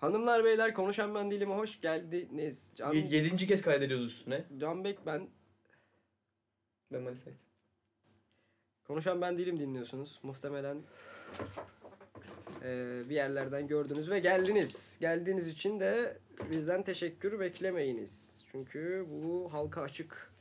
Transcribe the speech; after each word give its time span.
Hanımlar 0.00 0.44
beyler 0.44 0.74
konuşan 0.74 1.14
ben 1.14 1.30
değilim 1.30 1.50
hoş 1.50 1.80
geldiniz. 1.80 2.72
Can, 2.76 2.92
Ye- 2.92 3.06
yedinci 3.10 3.46
kez 3.46 3.62
kaydediyoruz 3.62 4.12
üstüne. 4.12 4.44
Can 4.58 4.84
Bek 4.84 5.06
ben. 5.06 5.28
Ben 6.92 7.02
Malis 7.02 7.26
Ait. 7.26 7.36
Konuşan 8.86 9.20
ben 9.20 9.38
değilim 9.38 9.60
dinliyorsunuz. 9.60 10.20
Muhtemelen 10.22 10.76
eee, 12.64 13.02
bir 13.08 13.14
yerlerden 13.14 13.66
gördünüz 13.68 14.10
ve 14.10 14.18
geldiniz. 14.18 14.98
Geldiğiniz 15.00 15.48
için 15.48 15.80
de 15.80 16.18
bizden 16.50 16.82
teşekkür 16.82 17.40
beklemeyiniz. 17.40 18.44
Çünkü 18.52 19.06
bu 19.08 19.52
halka 19.52 19.82
açık 19.82 20.32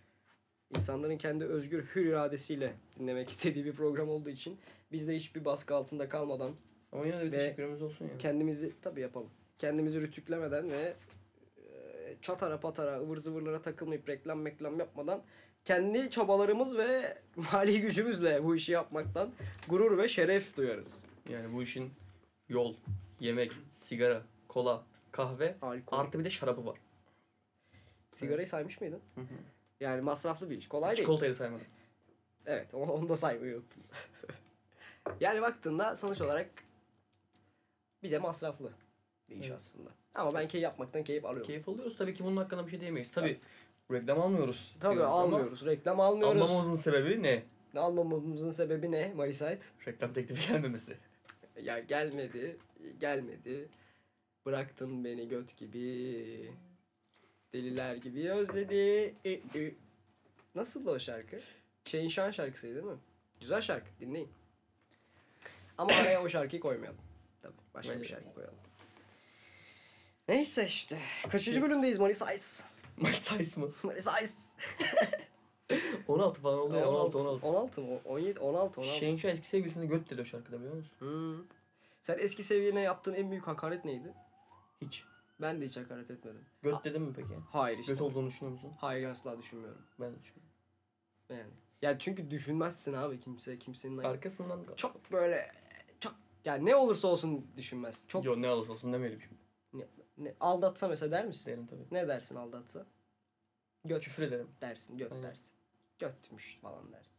insanların 0.76 1.18
kendi 1.18 1.46
özgür 1.46 1.86
hür 1.96 2.06
iradesiyle 2.06 2.74
dinlemek 3.00 3.30
istediği 3.30 3.66
bir 3.66 3.74
program 3.74 4.10
olduğu 4.10 4.30
için 4.30 4.58
biz 4.92 5.08
de 5.08 5.16
hiçbir 5.16 5.46
baskı 5.46 5.76
altında 5.76 6.10
kalmadan 6.10 6.52
Ama 6.92 7.06
yine 7.06 7.20
de 7.20 7.26
bir 7.26 7.32
Ve 7.32 7.38
teşekkürümüz 7.38 7.82
olsun 7.82 8.06
ya. 8.06 8.18
kendimizi 8.18 8.74
tabii 8.82 9.02
yapalım. 9.02 9.30
Kendimizi 9.60 10.02
rütüklemeden 10.02 10.72
ve 10.72 10.94
e, 11.58 12.16
çatara 12.22 12.60
patara 12.60 13.00
ıvır 13.00 13.18
zıvırlara 13.18 13.62
takılmayıp 13.62 14.10
reklam 14.10 14.42
meklam 14.42 14.80
yapmadan 14.80 15.24
kendi 15.66 16.10
çabalarımız 16.10 16.78
ve 16.78 17.18
mali 17.52 17.82
gücümüzle 17.82 18.44
bu 18.44 18.56
işi 18.56 18.72
yapmaktan 18.72 19.32
gurur 19.68 19.98
ve 19.98 20.08
şeref 20.08 20.58
duyarız. 20.58 21.06
Yani 21.30 21.54
bu 21.54 21.64
işin 21.64 21.94
yol, 22.50 22.76
yemek, 23.20 23.52
sigara, 23.74 24.24
kola, 24.48 24.84
kahve 25.12 25.56
Alkol. 25.62 25.98
artı 25.98 26.20
bir 26.20 26.26
de 26.26 26.30
şarabı 26.30 26.66
var. 26.66 26.78
Sigarayı 28.12 28.48
saymış 28.48 28.82
mıydın? 28.82 29.02
Hı 29.16 29.22
hı. 29.22 29.26
Yani 29.80 30.02
masraflı 30.02 30.50
bir 30.50 30.58
iş. 30.58 30.68
Kolay 30.68 30.90
değil. 30.90 30.98
Çikolatayı 30.98 31.32
da 31.32 31.36
saymadım. 31.36 31.68
Evet 32.46 32.74
onu, 32.74 32.92
onu 32.92 33.08
da 33.08 33.16
saymayı 33.16 33.56
unuttun. 33.56 33.84
yani 35.20 35.42
baktığında 35.42 35.96
sonuç 35.96 36.22
olarak 36.22 36.50
bize 38.04 38.20
masraflı 38.20 38.72
bir 39.30 39.36
iş 39.36 39.48
Evet. 39.48 39.56
aslında. 39.56 39.90
Ama 40.16 40.34
ben 40.34 40.48
keyif 40.48 40.64
yapmaktan 40.64 41.04
keyif 41.04 41.26
alıyorum. 41.26 41.48
Keyif 41.48 41.70
alıyoruz. 41.70 41.98
Tabii 41.98 42.14
ki 42.14 42.24
bunun 42.24 42.38
hakkında 42.38 42.66
bir 42.66 42.72
şey 42.72 42.82
diyemeyiz. 42.82 43.12
Tabii 43.12 43.40
reklam 43.92 44.22
almıyoruz. 44.22 44.76
Tabii 44.80 44.96
diyoruz 44.96 45.14
ama 45.14 45.22
almıyoruz. 45.22 45.66
Reklam 45.66 46.00
almıyoruz. 46.00 46.42
Almamamızın 46.42 46.76
sebebi 46.76 47.24
ne? 47.24 47.44
Almamamızın 47.76 48.52
sebebi 48.52 48.92
ne 48.92 49.14
Marisite? 49.16 49.60
Reklam 49.88 50.14
teklifi 50.14 50.48
gelmemesi. 50.48 50.98
Ya 51.64 51.80
gelmedi, 51.80 52.58
gelmedi. 53.00 53.68
Bıraktın 54.46 55.04
beni 55.06 55.28
göt 55.28 55.58
gibi. 55.58 56.52
Deliler 57.54 57.96
gibi 57.96 58.32
özledi. 58.32 59.16
E, 59.26 59.32
e. 59.32 59.74
Nasıl 60.56 60.88
o 60.88 61.00
şarkı? 61.00 61.40
Şeyin 61.86 62.10
Şan 62.10 62.32
şarkısıydı 62.32 62.76
değil 62.76 62.86
mi? 62.86 62.98
Güzel 63.40 63.62
şarkı, 63.62 63.88
dinleyin. 64.00 64.30
Ama 65.78 65.94
araya 65.94 66.24
o 66.24 66.30
şarkıyı 66.30 66.62
koymayalım. 66.62 67.00
Tabii, 67.42 67.54
başka 67.74 67.94
Bence 67.94 68.04
bir 68.04 68.08
şarkı 68.08 68.34
koyalım. 68.34 68.56
Neyse 70.30 70.66
işte. 70.66 70.98
Kaçıncı 71.30 71.62
bölümdeyiz 71.62 72.00
Maris 72.00 72.22
Ice? 72.22 73.14
Size 73.14 73.62
mı? 73.62 73.70
Maris 73.84 74.08
Ice. 74.08 74.34
16 76.08 76.42
falan 76.42 76.60
oldu 76.60 76.76
ya. 76.76 76.90
16 76.90 77.18
16. 77.18 77.48
16 77.48 77.82
mı? 77.82 78.00
17, 78.06 78.40
16, 78.40 78.82
16. 78.82 78.98
Şeyin 78.98 79.18
şu 79.18 79.28
eski 79.28 79.48
sevgilisine 79.48 79.86
göt 79.86 80.10
dedi 80.10 80.22
o 80.22 80.26
şarkıda 80.26 80.60
biliyor 80.60 80.76
musun? 80.76 80.92
Hmm. 81.00 81.46
Sen 82.02 82.18
eski 82.20 82.44
seviyene 82.44 82.82
yaptığın 82.82 83.14
en 83.14 83.32
büyük 83.32 83.48
hakaret 83.48 83.86
neydi? 83.86 84.14
Hiç. 84.82 85.04
Ben 85.42 85.62
de 85.62 85.66
hiç 85.66 85.78
hakaret 85.78 86.12
etmedim. 86.12 86.46
Göt 86.62 86.74
Ha- 86.74 86.84
dedim 86.84 87.02
mi 87.02 87.14
peki? 87.16 87.34
Hayır 87.52 87.78
işte. 87.78 87.92
Göt 87.92 88.02
olduğunu 88.02 88.28
düşünüyor 88.28 88.52
musun? 88.54 88.72
Hayır 88.78 89.08
asla 89.08 89.40
düşünmüyorum. 89.40 89.82
Ben 90.00 90.12
de 90.16 90.20
düşünüyorum. 90.22 90.50
Yani. 91.30 91.54
Ya 91.82 92.00
çünkü 92.00 92.32
düşünmezsin 92.32 92.94
abi 92.94 93.20
kimse 93.20 93.60
kimsenin 93.60 93.98
Arkasından 93.98 94.66
çok 94.76 95.12
böyle 95.12 95.52
çok 96.00 96.16
yani 96.46 96.66
ne 96.66 96.76
olursa 96.76 97.08
olsun 97.08 97.48
düşünmez. 97.58 98.04
Çok 98.08 98.26
Yo 98.26 98.42
ne 98.42 98.50
olursa 98.50 98.74
olsun 98.74 98.94
demeyelim 98.94 99.22
şimdi. 99.22 99.40
Ne, 100.20 100.34
aldatsa 100.40 100.88
mesela 100.88 101.12
der 101.12 101.26
misin? 101.26 101.52
Derim 101.52 101.68
tabii. 101.68 101.84
Ne 101.92 102.08
dersin 102.08 102.36
aldatsa? 102.36 102.86
Göt 103.86 104.04
Küfür 104.04 104.24
ederim. 104.24 104.48
dersin, 104.62 104.98
göt 104.98 105.12
Aynen. 105.12 105.24
dersin. 105.24 105.52
Götmüş 106.00 106.58
falan 106.62 106.92
dersin. 106.92 107.14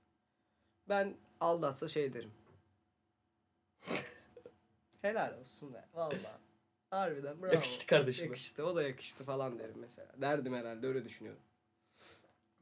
Ben 0.89 1.17
aldatsa 1.41 1.89
şey 1.89 2.13
derim. 2.13 2.31
Helal 5.03 5.39
olsun 5.39 5.73
be. 5.75 5.85
Vallahi. 5.95 6.21
Harbiden 6.91 7.43
bravo. 7.43 7.53
Yakıştı 7.55 7.87
kardeşime. 7.87 8.27
Yakıştı. 8.29 8.67
O 8.67 8.77
da 8.77 8.83
yakıştı 8.83 9.25
falan 9.25 9.59
derim 9.59 9.75
mesela. 9.81 10.13
Derdim 10.21 10.55
herhalde 10.55 10.87
öyle 10.87 11.05
düşünüyorum. 11.05 11.43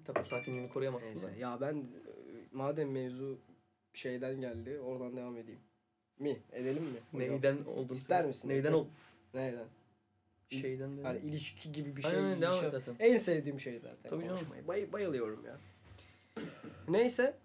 Tabii 0.05 0.29
sakinliğini 0.29 0.69
koruyamazsın 0.73 1.09
Neyse. 1.09 1.27
da. 1.33 1.37
Ya 1.37 1.61
ben 1.61 1.75
e, 1.77 1.83
madem 2.53 2.91
mevzu 2.91 3.39
şeyden 3.93 4.41
geldi 4.41 4.81
oradan 4.81 5.17
devam 5.17 5.37
edeyim. 5.37 5.61
Mi? 6.19 6.43
Edelim 6.53 6.83
mi? 6.85 7.01
hocam? 7.13 7.21
Neyden 7.21 7.65
olduğunu 7.65 7.93
İster 7.93 8.15
söyle. 8.17 8.27
misin? 8.29 8.49
Neyden 8.49 8.73
ol? 8.73 8.87
Neyden? 9.35 9.67
Şeyden 10.49 10.99
de. 10.99 11.03
Hani 11.03 11.19
ilişki 11.19 11.73
gibi 11.73 11.97
bir 11.97 12.03
şey. 12.03 12.11
Aynen 12.11 12.25
aynen, 12.25 12.41
devam 12.43 12.53
ilişki- 12.53 12.67
et 12.67 12.73
zaten. 12.73 12.97
En 12.99 13.19
sevdiğim 13.19 13.61
şey 13.61 13.79
zaten 13.79 14.11
Tabii 14.11 14.23
canım. 14.25 14.37
konuşmayı. 14.37 14.69
Bay, 14.69 14.93
bayılıyorum 14.93 15.45
ya. 15.47 15.59
Neyse. 16.89 17.37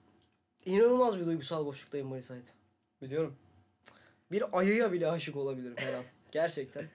İnanılmaz 0.65 1.19
bir 1.19 1.25
duygusal 1.25 1.65
boşluktayım 1.65 2.07
Maris 2.07 2.31
Ait. 2.31 2.53
Biliyorum. 3.01 3.35
Bir 4.31 4.57
ayıya 4.59 4.91
bile 4.91 5.07
aşık 5.07 5.35
olabilirim 5.35 5.75
her 5.77 5.93
an. 5.93 6.03
Gerçekten. 6.31 6.89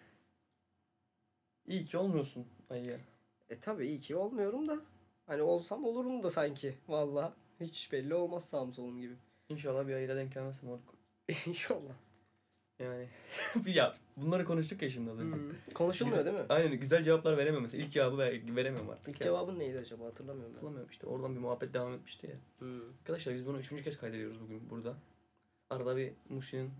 İyi 1.66 1.84
ki 1.84 1.98
olmuyorsun 1.98 2.46
ayıya. 2.70 2.98
E 3.50 3.60
tabii 3.60 3.86
iyi 3.86 4.00
ki 4.00 4.16
olmuyorum 4.16 4.68
da. 4.68 4.80
Hani 5.26 5.42
olsam 5.42 5.84
olurum 5.84 6.22
da 6.22 6.30
sanki. 6.30 6.74
Valla. 6.88 7.34
Hiç 7.60 7.92
belli 7.92 8.14
olmaz 8.14 8.44
sağım 8.48 8.74
solum 8.74 9.00
gibi. 9.00 9.14
İnşallah 9.48 9.88
bir 9.88 9.94
ayıra 9.94 10.16
denk 10.16 10.34
gelmezsin 10.34 10.68
moruk. 10.68 10.94
İnşallah. 11.46 11.92
Yani 12.78 13.08
ya 13.66 13.94
bunları 14.16 14.44
konuştuk 14.44 14.82
ya 14.82 14.90
şimdi 14.90 15.10
az 15.10 15.18
önce. 15.18 15.36
Konuşulmuyor 15.74 16.24
değil 16.24 16.36
mi? 16.36 16.44
Aynen 16.48 16.80
güzel 16.80 17.04
cevaplar 17.04 17.32
veremiyorum 17.32 17.62
mesela. 17.62 17.84
İlk 17.84 17.92
cevabı 17.92 18.18
ver, 18.18 18.56
veremiyorum 18.56 18.90
artık. 18.90 19.08
İlk 19.08 19.20
ya. 19.20 19.24
cevabın 19.24 19.58
neydi 19.58 19.78
acaba 19.78 20.04
hatırlamıyorum 20.04 20.50
ben. 20.50 20.54
Hatırlamıyorum 20.54 20.90
işte. 20.90 21.06
Oradan 21.06 21.34
bir 21.34 21.40
muhabbet 21.40 21.74
devam 21.74 21.94
etmişti 21.94 22.26
ya. 22.26 22.36
Hmm. 22.58 22.90
Arkadaşlar 23.00 23.34
biz 23.34 23.46
bunu 23.46 23.58
üçüncü 23.58 23.84
kez 23.84 23.98
kaydediyoruz 23.98 24.40
bugün 24.40 24.70
burada. 24.70 24.96
Arada 25.70 25.96
bir 25.96 26.12
Muhsin'in 26.28 26.70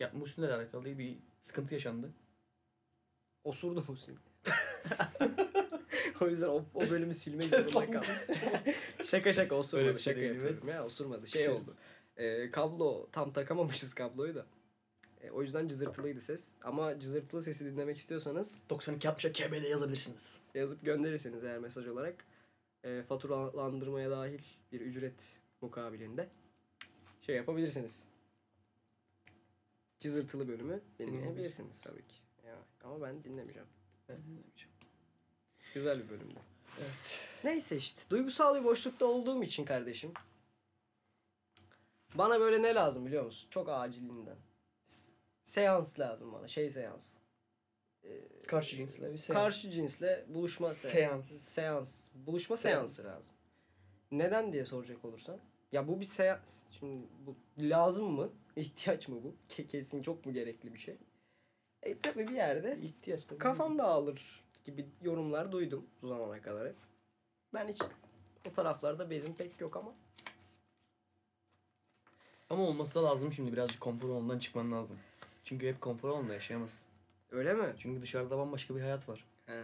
ya 0.00 0.10
Muhsin'le 0.14 0.44
alakalı 0.44 0.98
bir 0.98 1.16
sıkıntı 1.42 1.74
yaşandı. 1.74 2.10
Osurdu 3.44 3.84
Muhsin. 3.88 4.18
o 6.20 6.28
yüzden 6.28 6.48
o, 6.48 6.64
o 6.74 6.90
bölümü 6.90 7.14
silmek 7.14 7.46
zorunda 7.62 7.90
kaldım. 7.90 8.14
şaka 9.04 9.32
şaka 9.32 9.54
osurmadı. 9.54 9.88
Öyle 9.88 9.98
şey 9.98 10.12
şaka 10.12 10.20
değil, 10.20 10.34
yapıyorum 10.34 10.68
ya 10.68 10.84
osurmadı. 10.84 11.26
Şey 11.26 11.48
oldu. 11.48 11.76
Ee, 12.16 12.50
kablo 12.50 13.08
tam 13.12 13.32
takamamışız 13.32 13.94
kabloyu 13.94 14.34
da. 14.34 14.46
O 15.32 15.42
yüzden 15.42 15.68
cızırtılıydı 15.68 16.20
ses. 16.20 16.52
Ama 16.62 17.00
cızırtılı 17.00 17.42
sesi 17.42 17.64
dinlemek 17.64 17.98
istiyorsanız 17.98 18.62
92 18.70 19.08
60'a 19.08 19.32
KB'de 19.32 19.68
yazabilirsiniz. 19.68 20.40
yazıp 20.54 20.84
gönderirseniz 20.84 21.44
eğer 21.44 21.58
mesaj 21.58 21.86
olarak 21.86 22.24
e, 22.84 23.02
faturalandırmaya 23.02 24.10
dahil 24.10 24.40
bir 24.72 24.80
ücret 24.80 25.40
mukabilinde 25.60 26.28
şey 27.22 27.36
yapabilirsiniz. 27.36 28.04
Cızırtılı 29.98 30.48
bölümü 30.48 30.80
dinleyebilirsiniz 30.98 31.80
tabii 31.80 32.06
ki. 32.08 32.14
Ya, 32.46 32.56
ama 32.84 33.02
ben 33.02 33.24
dinlemeyeceğim. 33.24 33.68
Ben 34.08 34.16
dinlemeyeceğim. 34.16 34.72
Güzel 35.74 36.04
bir 36.04 36.08
bölümdü. 36.08 36.38
Evet. 36.80 37.18
Neyse 37.44 37.76
işte. 37.76 38.02
Duygusal 38.10 38.60
bir 38.60 38.64
boşlukta 38.64 39.06
olduğum 39.06 39.42
için 39.42 39.64
kardeşim. 39.64 40.12
Bana 42.14 42.40
böyle 42.40 42.62
ne 42.62 42.74
lazım 42.74 43.06
biliyor 43.06 43.24
musun? 43.24 43.46
Çok 43.50 43.68
acilinden. 43.68 44.36
Seans 45.56 46.00
lazım 46.00 46.32
bana. 46.32 46.48
Şey 46.48 46.70
seans. 46.70 47.12
Karşı 48.46 48.76
cinsle 48.76 49.12
bir 49.12 49.18
seans. 49.18 49.36
Karşı 49.36 49.70
cinsle 49.70 50.24
buluşma 50.28 50.68
se- 50.68 50.72
Seans. 50.72 51.30
Seans. 51.30 52.04
Buluşma 52.14 52.56
Seans. 52.56 52.92
seansı 52.96 53.04
lazım. 53.16 53.34
Neden 54.10 54.52
diye 54.52 54.64
soracak 54.64 55.04
olursan. 55.04 55.38
Ya 55.72 55.88
bu 55.88 56.00
bir 56.00 56.04
seans. 56.04 56.58
Şimdi 56.70 57.06
bu 57.26 57.36
lazım 57.58 58.10
mı? 58.10 58.30
İhtiyaç 58.56 59.08
mı 59.08 59.24
bu? 59.24 59.34
Ke- 59.48 59.66
Kesin 59.66 60.02
çok 60.02 60.26
mu 60.26 60.32
gerekli 60.32 60.74
bir 60.74 60.78
şey? 60.78 60.96
E 61.82 61.98
tabi 61.98 62.28
bir 62.28 62.34
yerde 62.34 62.78
ihtiyaç 62.82 63.24
tabii. 63.26 63.38
kafan 63.38 63.78
dağılır 63.78 64.44
gibi 64.64 64.86
yorumlar 65.02 65.52
duydum 65.52 65.86
bu 66.02 66.08
zamana 66.08 66.42
kadar 66.42 66.68
hep. 66.68 66.76
Ben 67.54 67.68
hiç 67.68 67.82
o 68.50 68.52
taraflarda 68.52 69.10
bezim 69.10 69.34
pek 69.34 69.60
yok 69.60 69.76
ama. 69.76 69.94
Ama 72.50 72.62
olması 72.62 72.94
da 72.94 73.04
lazım 73.04 73.32
şimdi 73.32 73.52
birazcık 73.52 73.80
konfor 73.80 74.10
alanından 74.10 74.38
çıkman 74.38 74.72
lazım. 74.72 74.98
Çünkü 75.44 75.68
hep 75.68 75.80
konfor 75.80 76.08
alanında 76.08 76.32
yaşayamazsın. 76.32 76.88
Öyle 77.30 77.54
mi? 77.54 77.74
Çünkü 77.78 78.02
dışarıda 78.02 78.38
bambaşka 78.38 78.76
bir 78.76 78.80
hayat 78.80 79.08
var. 79.08 79.24
He. 79.46 79.62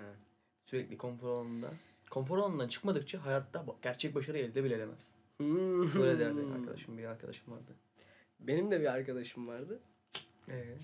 Sürekli 0.65 0.99
konfor 0.99 1.29
alanında. 1.29 1.71
Konfor 2.11 2.39
alanından 2.39 2.69
çıkmadıkça 2.69 3.27
hayatta 3.27 3.65
gerçek 3.83 4.15
başarı 4.15 4.39
elde 4.39 4.65
bile 4.65 4.75
edemezsin. 4.75 5.17
Hmm. 5.37 5.95
Böyle 5.95 6.19
derdi 6.19 6.41
arkadaşım 6.55 6.99
bir 6.99 7.05
arkadaşım 7.05 7.53
vardı. 7.53 7.73
Benim 8.41 8.71
de 8.71 8.81
bir 8.81 8.87
arkadaşım 8.87 9.49
vardı. 9.49 9.81
Ee, 10.49 10.77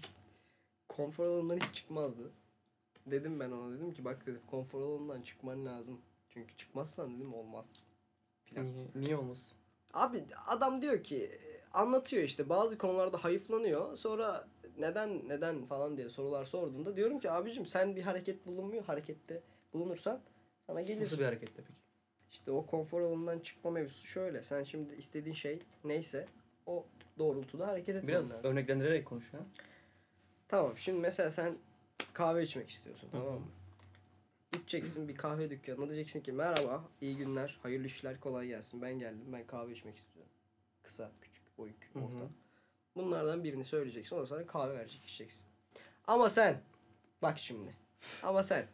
Konfor 0.89 1.27
alanından 1.27 1.57
hiç 1.57 1.75
çıkmazdı. 1.75 2.31
Dedim 3.07 3.41
ben 3.41 3.51
ona 3.51 3.75
dedim 3.75 3.93
ki 3.93 4.05
bak 4.05 4.27
dedim 4.27 4.41
konfor 4.47 4.83
alanından 4.83 5.23
çıkman 5.23 5.67
lazım. 5.67 6.01
Çünkü 6.29 6.57
çıkmazsan 6.57 7.17
dedim 7.17 7.35
olmaz. 7.35 7.67
Plan. 8.47 8.67
niye, 8.67 8.87
niye 8.95 9.17
olmaz? 9.17 9.53
Abi 9.93 10.25
adam 10.47 10.83
diyor 10.83 11.03
ki 11.05 11.41
anlatıyor 11.75 12.23
işte 12.23 12.49
bazı 12.49 12.79
konularda 12.79 13.25
hayıflanıyor. 13.25 13.97
Sonra 13.97 14.49
neden 14.79 15.29
neden 15.29 15.65
falan 15.65 15.97
diye 15.97 16.09
sorular 16.09 16.45
sorduğunda 16.45 16.97
diyorum 16.97 17.19
ki 17.19 17.31
abicim 17.31 17.67
sen 17.67 17.97
bir 17.97 18.03
hareket 18.03 18.47
bulunmuyor 18.47 18.85
harekette 18.85 19.43
bulunursan 19.73 20.21
sana 20.67 20.81
gelir. 20.83 21.03
Nasıl 21.03 21.19
bir 21.19 21.25
hareketle 21.25 21.63
peki? 21.63 21.79
İşte 22.31 22.51
o 22.51 22.67
konfor 22.67 23.01
alanından 23.01 23.39
çıkma 23.39 23.71
mevzusu 23.71 24.07
şöyle. 24.07 24.45
Sen 24.45 24.63
şimdi 24.63 24.95
istediğin 24.95 25.35
şey 25.35 25.59
neyse 25.85 26.27
o 26.67 26.87
doğrultuda 27.19 27.67
hareket 27.67 27.97
etmen 27.97 28.09
Biraz 28.09 28.31
lazım. 28.31 28.51
örneklendirerek 28.51 29.07
konuş 29.07 29.33
ya. 29.33 29.41
Tamam 30.49 30.73
şimdi 30.77 31.01
mesela 31.01 31.31
sen 31.31 31.59
kahve 32.13 32.43
içmek 32.43 32.71
istiyorsun 32.71 33.09
tamam 33.13 33.35
mı? 33.35 33.47
Gideceksin 34.53 35.09
bir 35.09 35.17
kahve 35.17 35.51
dükkanına 35.51 35.87
diyeceksin 35.87 36.21
ki 36.21 36.33
merhaba 36.33 36.85
iyi 37.01 37.17
günler 37.17 37.59
hayırlı 37.63 37.87
işler 37.87 38.21
kolay 38.21 38.47
gelsin 38.47 38.83
ben 38.83 38.99
geldim 38.99 39.27
ben 39.33 39.47
kahve 39.47 39.73
içmek 39.73 39.97
istiyorum. 39.97 40.33
Kısa 40.83 41.11
küçük 41.21 41.34
Hı 41.59 41.99
hı. 41.99 42.05
orta. 42.05 42.29
Bunlardan 42.97 43.45
birini 43.45 43.65
söyleyeceksin 43.65 44.17
ondan 44.17 44.25
sonra 44.25 44.47
kahve 44.47 44.75
verecek 44.75 45.05
içeceksin. 45.05 45.47
Ama 46.07 46.29
sen 46.29 46.61
bak 47.23 47.39
şimdi 47.39 47.77
ama 48.23 48.43
sen 48.43 48.67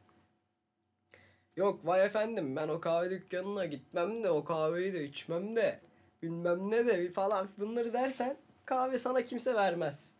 yok 1.56 1.86
vay 1.86 2.04
efendim 2.04 2.56
ben 2.56 2.68
o 2.68 2.80
kahve 2.80 3.10
dükkanına 3.10 3.66
gitmem 3.66 4.24
de 4.24 4.30
o 4.30 4.44
kahveyi 4.44 4.92
de 4.92 5.04
içmem 5.04 5.56
de 5.56 5.80
bilmem 6.22 6.70
ne 6.70 6.86
de 6.86 7.12
falan 7.12 7.48
bunları 7.58 7.92
dersen 7.92 8.36
kahve 8.64 8.98
sana 8.98 9.24
kimse 9.24 9.54
vermez. 9.54 10.14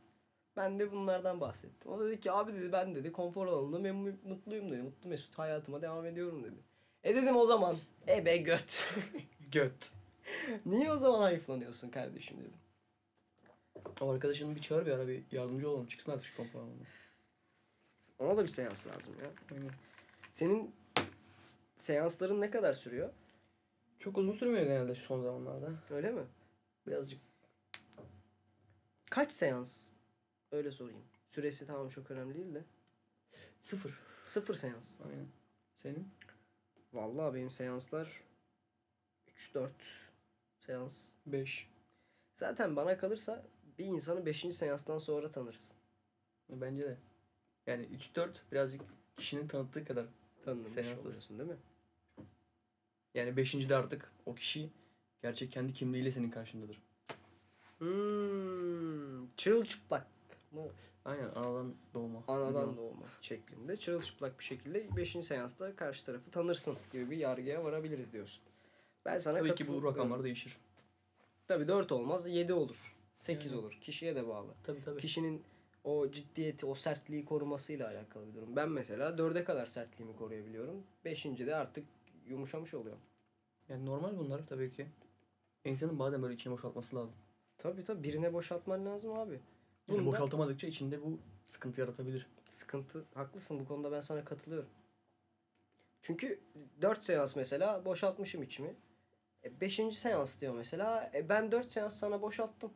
Ben 0.57 0.79
de 0.79 0.93
bunlardan 0.93 1.41
bahsettim. 1.41 1.93
O 1.93 2.01
dedi 2.01 2.21
ki 2.21 2.33
abi 2.33 2.55
dedi 2.55 2.73
ben 2.73 2.95
dedi 2.95 3.13
konfor 3.13 3.47
alanında 3.47 3.79
memnun 3.79 4.21
mutluyum 4.25 4.71
dedi. 4.73 4.83
Mutlu 4.83 5.09
mesut 5.09 5.39
hayatıma 5.39 5.83
devam 5.83 6.07
ediyorum 6.07 6.45
dedi. 6.45 6.57
E 7.05 7.15
dedim 7.15 7.37
o 7.37 7.47
zaman 7.47 7.77
e 8.09 8.25
be 8.25 8.37
göt. 8.37 8.95
Göt. 9.53 9.93
Niye 10.67 10.93
o 10.93 10.97
zaman 10.97 11.21
hayıflanıyorsun 11.21 11.91
kardeşim 11.91 12.39
dedim. 12.41 12.61
O 14.01 14.11
arkadaşını 14.11 14.57
bir 14.57 14.61
çağır 14.61 14.87
bir 14.87 14.91
ara 14.93 15.09
bir 15.09 15.25
yardımcı 15.33 15.71
olalım. 15.71 15.87
Çıksın 15.87 16.13
artık 16.13 16.25
şu 16.25 16.37
konfor 16.37 16.61
alanına. 16.61 16.85
Ona 18.19 18.37
da 18.37 18.43
bir 18.43 18.49
seans 18.49 18.87
lazım 18.87 19.15
ya. 19.23 19.31
Aynen. 19.53 19.71
Senin 20.33 20.75
seansların 21.77 22.41
ne 22.41 22.51
kadar 22.51 22.73
sürüyor? 22.73 23.13
Çok 23.99 24.19
uzun 24.19 24.33
sürmüyor 24.33 24.63
genelde 24.63 24.95
şu 24.95 25.05
son 25.05 25.23
zamanlarda. 25.23 25.71
Öyle 25.91 26.11
mi? 26.11 26.23
Birazcık 26.87 27.21
Kaç 29.11 29.33
seans? 29.33 29.91
Öyle 30.53 30.71
sorayım. 30.71 31.03
Süresi 31.29 31.67
tamam 31.67 31.89
çok 31.89 32.11
önemli 32.11 32.35
değil 32.35 32.55
de. 32.55 32.65
sıfır. 33.61 33.99
Sıfır 34.25 34.55
seans. 34.55 34.95
Aynen. 35.05 35.27
Senin? 35.83 36.09
Vallahi 36.93 37.35
benim 37.35 37.51
seanslar 37.51 38.23
3-4 39.55 39.71
seans. 40.71 40.99
Beş. 41.27 41.69
Zaten 42.35 42.77
bana 42.77 42.99
kalırsa 42.99 43.45
bir 43.79 43.85
insanı 43.85 44.27
5. 44.27 44.57
seanstan 44.57 44.99
sonra 44.99 45.31
tanırsın. 45.31 45.77
Bence 46.49 46.85
de. 46.85 46.97
Yani 47.67 47.87
3-4 48.15 48.29
birazcık 48.53 48.81
kişinin 49.17 49.49
tanıttığı 49.49 49.85
kadar. 49.85 50.07
Tanınmış 50.45 50.71
Seanstasın. 50.71 51.09
oluyorsun 51.09 51.39
değil 51.39 51.51
mi? 51.51 51.57
Yani 53.15 53.37
5. 53.37 53.69
de 53.69 53.77
artık 53.77 54.13
o 54.27 54.35
kişi 54.35 54.71
gerçek 55.23 55.53
kendi 55.53 55.73
kimliğiyle 55.73 56.13
senin 56.13 56.31
karşındadır. 56.31 56.83
Hmm, 57.79 59.29
çırılçıplak 59.37 60.07
mı? 60.53 60.63
Aynen 61.05 61.29
anadan 61.35 61.75
doğma. 61.95 62.25
Anadan 62.29 62.77
doğma 62.77 63.07
şeklinde 63.21 63.77
çırılçıplak 63.77 64.39
bir 64.39 64.45
şekilde 64.45 64.97
5. 64.97 65.17
seansta 65.27 65.77
karşı 65.77 66.05
tarafı 66.05 66.31
tanırsın 66.31 66.77
gibi 66.93 67.11
bir 67.11 67.17
yargıya 67.17 67.65
varabiliriz 67.65 68.13
diyorsun. 68.13 68.43
Ben 69.13 69.19
sana 69.19 69.39
Tabii 69.39 69.55
ki 69.55 69.69
bu 69.69 69.85
rakamlar 69.85 70.25
değişir. 70.25 70.59
Tabii 71.49 71.69
4 71.69 71.93
olmaz 71.93 72.27
7 72.27 72.53
olur. 72.53 72.97
8 73.21 73.51
Yani. 73.51 73.61
olur. 73.61 73.79
Kişiye 73.81 74.17
de 74.17 74.29
bağlı. 74.29 74.55
Tabii 74.65 74.85
tabii. 74.85 75.01
Kişinin 75.01 75.43
o 75.85 76.11
ciddiyeti, 76.11 76.67
o 76.67 76.75
sertliği 76.75 77.25
korumasıyla 77.25 77.89
alakalı 77.89 78.29
bir 78.29 78.35
durum. 78.35 78.57
Ben 78.57 78.69
mesela 78.69 79.11
4'e 79.11 79.45
kadar 79.45 79.67
sertliğimi 79.67 80.17
koruyabiliyorum. 80.17 80.83
5. 81.05 81.25
de 81.25 81.55
artık 81.55 81.85
yumuşamış 82.27 82.75
oluyor. 82.75 82.97
Yani 83.69 83.87
normal 83.87 84.19
bunlar 84.19 84.47
tabii 84.47 84.73
ki. 84.73 84.87
İnsanın 85.65 85.99
bazen 85.99 86.23
böyle 86.23 86.35
içini 86.35 86.53
boşaltması 86.53 86.97
lazım. 86.97 87.15
Tabii 87.59 87.85
tabii 87.85 88.03
birine 88.03 88.33
boşaltman 88.33 88.87
lazım 88.87 89.13
abi. 89.13 89.33
Yani 89.89 89.99
Bunda 89.99 90.07
boşaltamadıkça 90.07 90.67
içinde 90.67 91.03
bu 91.03 91.19
sıkıntı 91.47 91.81
yaratabilir. 91.81 92.27
sıkıntı 92.49 93.05
haklısın 93.15 93.61
bu 93.61 93.65
konuda 93.65 93.93
ben 93.93 94.01
sana 94.01 94.25
katılıyorum. 94.25 94.69
Çünkü 96.03 96.41
4 96.83 97.05
seans 97.05 97.37
mesela 97.37 97.85
boşaltmışım 97.85 98.43
içimi. 98.43 98.75
5. 99.45 99.81
seans 99.93 100.41
diyor 100.41 100.55
mesela. 100.55 101.11
E, 101.15 101.29
ben 101.29 101.53
4 101.53 101.73
seans 101.73 101.97
sana 101.99 102.23
boşalttım. 102.23 102.73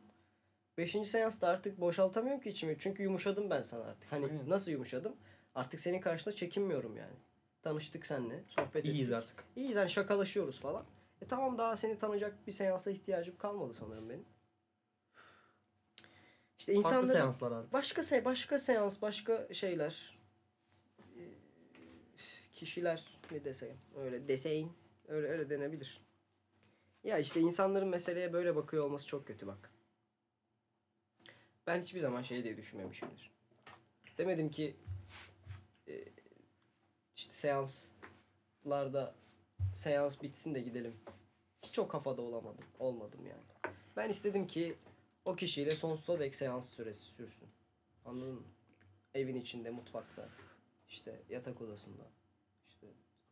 5. 0.77 0.91
seansta 1.09 1.47
artık 1.47 1.81
boşaltamıyorum 1.81 2.41
ki 2.41 2.49
içimi. 2.49 2.75
Çünkü 2.79 3.03
yumuşadım 3.03 3.49
ben 3.49 3.61
sana 3.61 3.83
artık. 3.83 4.11
Hani 4.11 4.25
Aynen. 4.25 4.49
nasıl 4.49 4.71
yumuşadım? 4.71 5.15
Artık 5.55 5.79
senin 5.79 6.01
karşında 6.01 6.35
çekinmiyorum 6.35 6.97
yani. 6.97 7.13
Tanıştık 7.61 8.05
seninle. 8.05 8.43
Sohbet 8.47 8.85
İyiyiz 8.85 9.09
ettik. 9.11 9.15
artık. 9.23 9.43
İyiyiz 9.55 9.75
hani 9.77 9.89
şakalaşıyoruz 9.89 10.59
falan. 10.59 10.85
E 11.21 11.27
tamam 11.27 11.57
daha 11.57 11.75
seni 11.77 11.97
tanıyacak 11.97 12.47
bir 12.47 12.51
seansa 12.51 12.91
ihtiyacım 12.91 13.37
kalmadı 13.37 13.73
sanırım 13.73 14.09
benim. 14.09 14.25
İşte 16.59 16.73
Farklı 16.73 16.87
insanların 16.89 17.13
seanslar 17.13 17.51
artık. 17.51 17.73
başka 17.73 18.03
se 18.03 18.25
başka 18.25 18.59
seans, 18.59 19.01
başka 19.01 19.53
şeyler. 19.53 20.19
Ee, 20.99 21.21
kişiler 22.53 23.03
mi 23.31 23.45
deseyim? 23.45 23.77
Öyle 23.97 24.27
deseyim. 24.27 24.73
Öyle 25.07 25.27
öyle 25.27 25.49
denebilir. 25.49 26.01
Ya 27.05 27.17
işte 27.17 27.39
insanların 27.39 27.87
meseleye 27.87 28.33
böyle 28.33 28.55
bakıyor 28.55 28.85
olması 28.85 29.07
çok 29.07 29.27
kötü 29.27 29.47
bak. 29.47 29.71
Ben 31.67 31.81
hiçbir 31.81 31.99
zaman 31.99 32.21
şey 32.21 32.43
diye 32.43 32.57
düşünmemişimdir. 32.57 33.31
Demedim 34.17 34.49
ki 34.49 34.75
e, 35.87 36.03
işte 37.15 37.33
seanslarda 37.33 39.15
seans 39.75 40.21
bitsin 40.21 40.55
de 40.55 40.61
gidelim. 40.61 40.95
Hiç 41.61 41.79
o 41.79 41.87
kafada 41.87 42.21
olamadım. 42.21 42.65
Olmadım 42.79 43.25
yani. 43.27 43.75
Ben 43.95 44.09
istedim 44.09 44.47
ki 44.47 44.75
o 45.25 45.35
kişiyle 45.35 45.71
sonsuza 45.71 46.19
dek 46.19 46.35
seans 46.35 46.69
süresi 46.69 47.01
sürsün. 47.03 47.49
Anladın 48.05 48.33
mı? 48.33 48.43
Evin 49.13 49.35
içinde, 49.35 49.69
mutfakta, 49.69 50.29
işte 50.87 51.23
yatak 51.29 51.61
odasında, 51.61 52.03
işte 52.69 52.87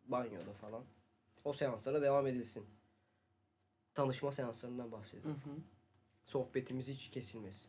banyoda 0.05 0.53
falan. 0.53 0.83
O 1.43 1.53
seanslara 1.53 2.01
devam 2.01 2.27
edilsin. 2.27 2.65
Tanışma 3.93 4.31
seanslarından 4.31 4.91
bahsediyorum. 4.91 5.41
Hı 5.45 5.49
hı. 5.49 5.53
Sohbetimiz 6.25 6.87
hiç 6.87 7.09
kesilmesin. 7.09 7.67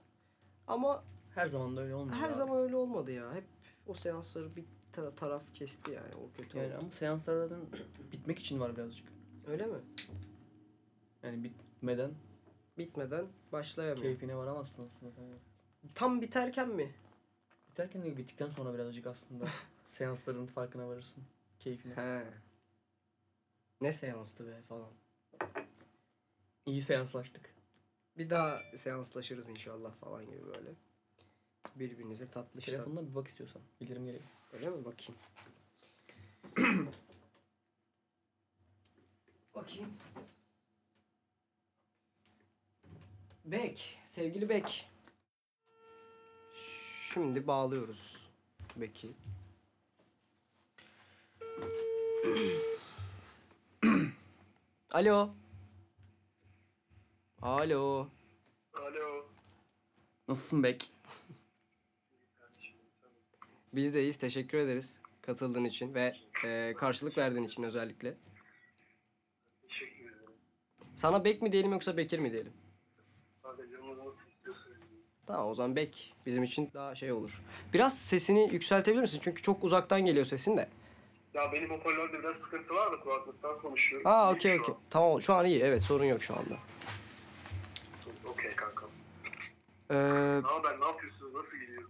Ama 0.67 1.05
Her 1.35 1.47
zaman 1.47 1.77
da 1.77 1.81
öyle 1.81 1.95
olmuyor. 1.95 2.17
her 2.17 2.29
abi. 2.29 2.35
zaman 2.35 2.59
öyle 2.59 2.77
olmadı 2.77 3.13
ya. 3.13 3.35
Hep 3.35 3.45
o 3.87 3.95
seansları 3.95 4.57
bir 4.57 4.65
ta- 4.93 5.15
taraf 5.15 5.55
kesti 5.55 5.91
yani. 5.93 6.15
O 6.15 6.37
kötü 6.37 6.59
Yani 6.59 6.69
oldu. 6.69 6.79
ama 6.81 6.91
seanslar 6.91 7.37
zaten 7.49 7.61
bitmek 8.13 8.39
için 8.39 8.61
var 8.61 8.77
birazcık. 8.77 9.09
Öyle 9.47 9.67
mi? 9.67 9.79
Yani 11.23 11.45
bitmeden 11.45 12.11
Bitmeden 12.79 13.27
başlayamıyor. 13.53 14.03
keyfine 14.03 14.37
varamazsın 14.37 14.85
aslında. 14.87 15.13
Tam 15.95 16.21
biterken 16.21 16.69
mi? 16.69 16.95
Biterken 17.71 18.03
de 18.05 18.17
bittikten 18.17 18.51
sonra 18.51 18.75
birazcık 18.75 19.07
aslında 19.07 19.45
seansların 19.85 20.47
farkına 20.47 20.89
varırsın. 20.89 21.25
Keyfine. 21.59 21.95
He. 21.95 22.25
Ne 23.81 23.93
seanstı 23.93 24.47
be 24.47 24.63
falan. 24.69 24.91
İyi 26.67 26.83
seanslaştık. 26.83 27.55
Bir 28.19 28.31
daha 28.31 28.59
seanslaşırız 28.77 29.49
inşallah 29.49 29.95
falan 29.95 30.27
gibi 30.27 30.47
böyle. 30.47 30.75
Birbirinize 31.77 32.31
tatlı 32.31 32.61
işler. 32.61 32.73
Telefondan 32.73 33.11
bir 33.11 33.15
bak 33.15 33.29
istiyorsan. 33.29 33.63
Bildirim 33.81 34.05
geliyor. 34.05 34.25
Öyle 34.53 34.71
mi? 34.71 34.85
Bakayım. 34.85 35.15
Bakayım. 39.55 39.91
Bek. 43.45 43.99
Sevgili 44.07 44.49
Bek. 44.49 44.91
Şimdi 47.13 47.47
bağlıyoruz 47.47 48.17
Bek'i. 48.77 49.11
Alo. 54.93 55.44
Alo. 57.45 58.09
Alo. 58.75 59.27
Nasılsın 60.29 60.63
Bek? 60.63 60.91
Biz 63.73 63.95
de 63.95 64.01
iyiyiz. 64.01 64.19
Teşekkür 64.19 64.59
ederiz 64.59 64.99
katıldığın 65.23 65.65
için 65.65 65.95
ve 65.95 66.17
e, 66.45 66.75
karşılık 66.77 67.19
verdiğin 67.19 67.45
için 67.45 67.63
özellikle. 67.63 68.15
Teşekkür 69.69 70.05
ederim. 70.05 70.33
Sana 70.95 71.25
Bek 71.25 71.43
mi 71.43 71.53
diyelim 71.53 71.73
yoksa 71.73 71.97
Bekir 71.97 72.19
mi 72.19 72.33
diyelim? 72.33 72.53
Sadece. 73.43 73.75
Tamam 75.27 75.49
o 75.49 75.55
zaman 75.55 75.77
Bek 75.77 76.15
bizim 76.27 76.43
için 76.43 76.71
daha 76.75 76.95
şey 76.95 77.13
olur. 77.13 77.43
Biraz 77.73 77.99
sesini 77.99 78.53
yükseltebilir 78.53 79.01
misin? 79.01 79.21
Çünkü 79.23 79.43
çok 79.43 79.65
uzaktan 79.65 80.05
geliyor 80.05 80.27
sesin 80.27 80.57
de. 80.57 80.69
Ya 81.35 81.53
benim 81.53 81.71
hoparlörde 81.71 82.19
biraz 82.19 82.37
sıkıntı 82.37 82.75
var 82.75 82.93
da 82.93 83.01
kulaklıktan 83.01 83.59
konuşuyorum. 83.61 84.07
Aa 84.11 84.33
okey 84.33 84.61
okey. 84.61 84.75
Tamam 84.91 85.23
şu 85.23 85.35
an 85.35 85.45
iyi. 85.45 85.61
Evet 85.61 85.83
sorun 85.83 86.05
yok 86.05 86.23
şu 86.23 86.35
anda. 86.39 86.57
Ee, 89.91 89.95
Ne 89.95 90.47
haber? 90.47 90.81
Ne 90.81 90.85
yapıyorsunuz? 90.85 91.35
Nasıl 91.35 91.57
gidiyor? 91.57 91.83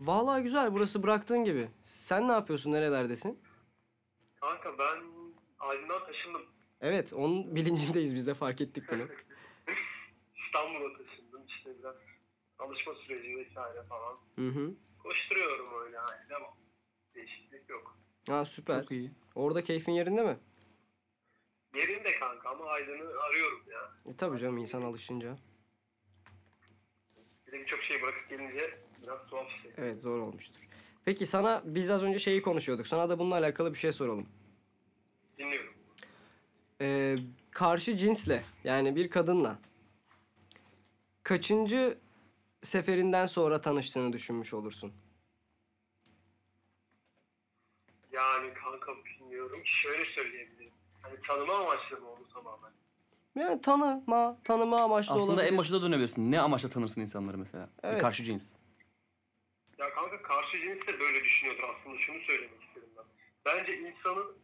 vallahi 0.00 0.42
güzel. 0.42 0.72
Burası 0.74 1.02
bıraktığın 1.02 1.44
gibi. 1.44 1.68
Sen 1.84 2.28
ne 2.28 2.32
yapıyorsun? 2.32 2.72
Nerelerdesin? 2.72 3.38
Kanka 4.40 4.78
ben 4.78 5.02
Aydın'dan 5.58 6.06
taşındım. 6.06 6.42
Evet, 6.80 7.12
onun 7.12 7.56
bilincindeyiz. 7.56 8.14
Biz 8.14 8.26
de 8.26 8.34
fark 8.34 8.60
ettik 8.60 8.84
bunu. 8.92 9.02
İstanbul'a 10.46 10.92
taşındım. 10.98 11.42
İşte 11.48 11.70
biraz 11.78 11.96
alışma 12.58 12.94
süreci 12.94 13.36
vesaire 13.36 13.82
falan. 13.82 14.16
Hı 14.36 14.48
hı. 14.48 14.74
Koşturuyorum 15.02 15.66
öyle 15.84 15.96
yani. 15.96 16.28
Devam. 16.30 16.54
Değişiklik 17.14 17.68
yok. 17.70 17.98
Ha 18.28 18.44
süper. 18.44 18.80
Çok 18.82 18.90
iyi. 18.90 19.10
Orada 19.34 19.62
keyfin 19.62 19.92
yerinde 19.92 20.22
mi? 20.22 20.38
Yerinde 21.74 22.18
kanka 22.20 22.48
ama 22.50 22.64
Aydın'ı 22.64 23.20
arıyorum 23.22 23.62
ya. 23.70 23.92
E 24.12 24.16
tabii 24.16 24.38
canım 24.38 24.58
insan 24.58 24.82
alışınca. 24.82 25.36
Bir 27.48 27.52
de 27.52 27.60
birçok 27.60 27.82
şey 27.82 28.02
bırakıp 28.02 28.30
gelince 28.30 28.78
biraz 29.02 29.26
tuhaf 29.30 29.48
şey. 29.62 29.70
Evet 29.76 30.02
zor 30.02 30.18
olmuştur. 30.18 30.60
Peki 31.04 31.26
sana 31.26 31.62
biz 31.64 31.90
az 31.90 32.02
önce 32.02 32.18
şeyi 32.18 32.42
konuşuyorduk. 32.42 32.86
Sana 32.86 33.08
da 33.08 33.18
bununla 33.18 33.34
alakalı 33.34 33.74
bir 33.74 33.78
şey 33.78 33.92
soralım. 33.92 34.28
Dinliyorum. 35.38 35.74
Ee, 36.80 37.16
karşı 37.50 37.96
cinsle 37.96 38.42
yani 38.64 38.96
bir 38.96 39.10
kadınla 39.10 39.58
kaçıncı 41.22 41.98
seferinden 42.62 43.26
sonra 43.26 43.60
tanıştığını 43.60 44.12
düşünmüş 44.12 44.54
olursun? 44.54 44.92
Yani 48.12 48.54
kanka 48.54 48.92
bilmiyorum. 49.04 49.60
Şöyle 49.64 50.04
söyleyebilirim. 50.04 50.72
Hani 51.02 51.14
tanıma 51.28 51.54
amaçlı 51.54 52.00
mı 52.00 52.10
onu 52.10 52.28
tamamen? 52.34 52.72
Yani 53.38 53.60
tanıma, 53.60 54.36
tanıma 54.44 54.80
amaçlı 54.82 55.14
Aslında 55.14 55.32
olabilir. 55.32 55.52
en 55.52 55.58
başta 55.58 55.82
dönebilirsin. 55.82 56.32
Ne 56.32 56.40
amaçla 56.40 56.68
tanırsın 56.70 57.00
insanları 57.00 57.38
mesela? 57.38 57.68
Bir 57.84 57.88
Evet. 57.88 58.00
karşı 58.02 58.24
cins. 58.24 58.52
Ya 59.78 59.94
kanka 59.94 60.22
karşı 60.22 60.60
cins 60.60 60.86
de 60.86 61.00
böyle 61.00 61.24
düşünüyordur 61.24 61.62
aslında. 61.62 61.98
Şunu 61.98 62.20
söylemek 62.20 62.62
istedim 62.62 62.88
ben. 62.96 63.04
Bence 63.44 63.78
insanın 63.78 64.36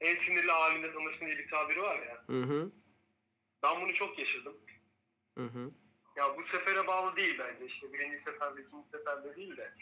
en 0.00 0.16
sinirli 0.24 0.50
halinde 0.50 0.92
tanışsın 0.92 1.26
diye 1.26 1.38
bir 1.38 1.50
tabiri 1.50 1.82
var 1.82 1.98
ya. 1.98 2.22
Hı 2.26 2.42
hı. 2.42 2.70
Ben 3.62 3.80
bunu 3.80 3.94
çok 3.94 4.18
yaşadım. 4.18 4.56
Hı 5.38 5.44
hı. 5.44 5.70
Ya 6.16 6.24
bu 6.36 6.42
sefere 6.56 6.86
bağlı 6.86 7.16
değil 7.16 7.38
bence. 7.38 7.66
İşte 7.66 7.92
birinci 7.92 8.18
seferde, 8.24 8.60
ikinci 8.62 8.88
seferde 8.90 9.36
değil 9.36 9.56
de. 9.56 9.72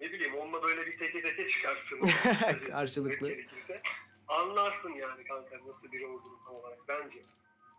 Ne 0.00 0.12
bileyim 0.12 0.34
onunla 0.34 0.62
böyle 0.62 0.86
bir 0.86 0.98
teke 0.98 1.22
teke 1.22 1.48
çıkarsın. 1.50 2.00
Karşılıklı. 2.70 3.32
Anlarsın 4.28 4.90
yani 4.90 5.24
kanka 5.24 5.56
nasıl 5.56 5.92
biri 5.92 6.06
olduğunu 6.06 6.38
tam 6.46 6.54
olarak 6.54 6.78
bence. 6.88 7.22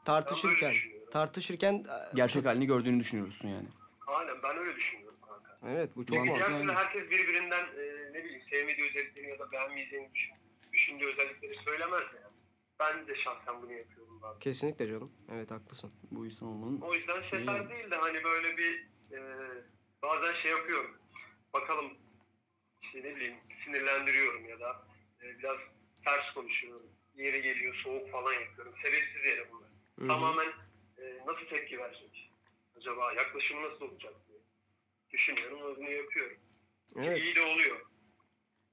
Tartışırken, 0.05 0.73
tartışırken 1.11 1.73
e, 1.73 2.15
Gerçek 2.15 2.45
halini 2.45 2.65
gördüğünü 2.67 2.99
düşünüyorsun 2.99 3.47
yani. 3.47 3.67
Aynen 4.07 4.43
ben 4.43 4.57
öyle 4.57 4.75
düşünüyorum 4.75 5.17
kanka. 5.27 5.57
evet 5.67 5.89
bu 5.95 6.05
çok 6.05 6.17
Çünkü 6.17 6.29
mantıklı. 6.29 6.49
Diğer 6.51 6.59
türlü 6.61 6.69
yani. 6.71 6.79
herkes 6.79 7.09
birbirinden 7.09 7.63
e, 7.65 8.13
ne 8.13 8.23
bileyim 8.23 8.41
sevmediği 8.51 8.89
özelliklerini 8.89 9.29
ya 9.31 9.39
da 9.39 9.51
beğenmeyeceğini 9.51 10.09
düşün, 10.13 10.33
düşündüğü 10.73 11.05
özellikleri 11.07 11.57
söylemez 11.57 12.01
yani. 12.01 12.33
Ben 12.79 13.07
de 13.07 13.15
şahsen 13.15 13.61
bunu 13.61 13.73
yapıyorum 13.73 14.21
bazen. 14.21 14.39
Kesinlikle 14.39 14.87
canım. 14.87 15.11
Evet 15.31 15.51
haklısın. 15.51 15.91
Bu 16.11 16.25
insan 16.25 16.47
olmanın 16.49 16.81
O 16.81 16.93
yüzden 16.93 17.21
Şey 17.21 17.39
sefer 17.39 17.69
değil 17.69 17.91
de 17.91 17.95
hani 17.95 18.23
böyle 18.23 18.57
bir 18.57 18.87
e, 19.11 19.19
bazen 20.03 20.33
şey 20.33 20.51
yapıyorum. 20.51 20.97
Bakalım 21.53 21.93
işte 22.81 22.99
ne 22.99 23.15
bileyim 23.15 23.35
sinirlendiriyorum 23.65 24.49
ya 24.49 24.59
da 24.59 24.83
e, 25.23 25.39
biraz 25.39 25.57
ters 26.05 26.33
konuşuyorum. 26.33 26.87
Yeri 27.15 27.41
geliyor 27.41 27.75
soğuk 27.83 28.11
falan 28.11 28.33
yapıyorum. 28.33 28.73
Sebepsiz 28.83 29.25
yere 29.25 29.51
bunlar. 29.51 29.69
Hı 30.03 30.07
hı. 30.07 30.09
Tamamen 30.09 30.47
e, 30.97 31.17
nasıl 31.27 31.45
tepki 31.49 31.77
verecek? 31.77 32.31
Acaba 32.77 33.13
yaklaşımı 33.13 33.69
nasıl 33.69 33.85
olacak 33.85 34.13
diye 34.27 34.39
düşünüyorum 35.11 35.59
ve 35.59 35.77
bunu 35.77 35.89
yapıyorum. 35.89 36.37
Evet. 36.95 37.21
İyi 37.23 37.35
de 37.35 37.41
oluyor. 37.41 37.85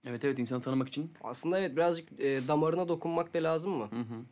Evet 0.07 0.25
evet 0.25 0.39
insanı 0.39 0.63
tanımak 0.63 0.89
için. 0.89 1.15
Aslında 1.23 1.59
evet 1.59 1.77
birazcık 1.77 2.21
e, 2.21 2.49
damarına 2.49 2.89
dokunmak 2.89 3.35
da 3.35 3.43
lazım 3.43 3.73
mı? 3.73 3.89
Hı 3.91 3.97
hı. 4.01 4.25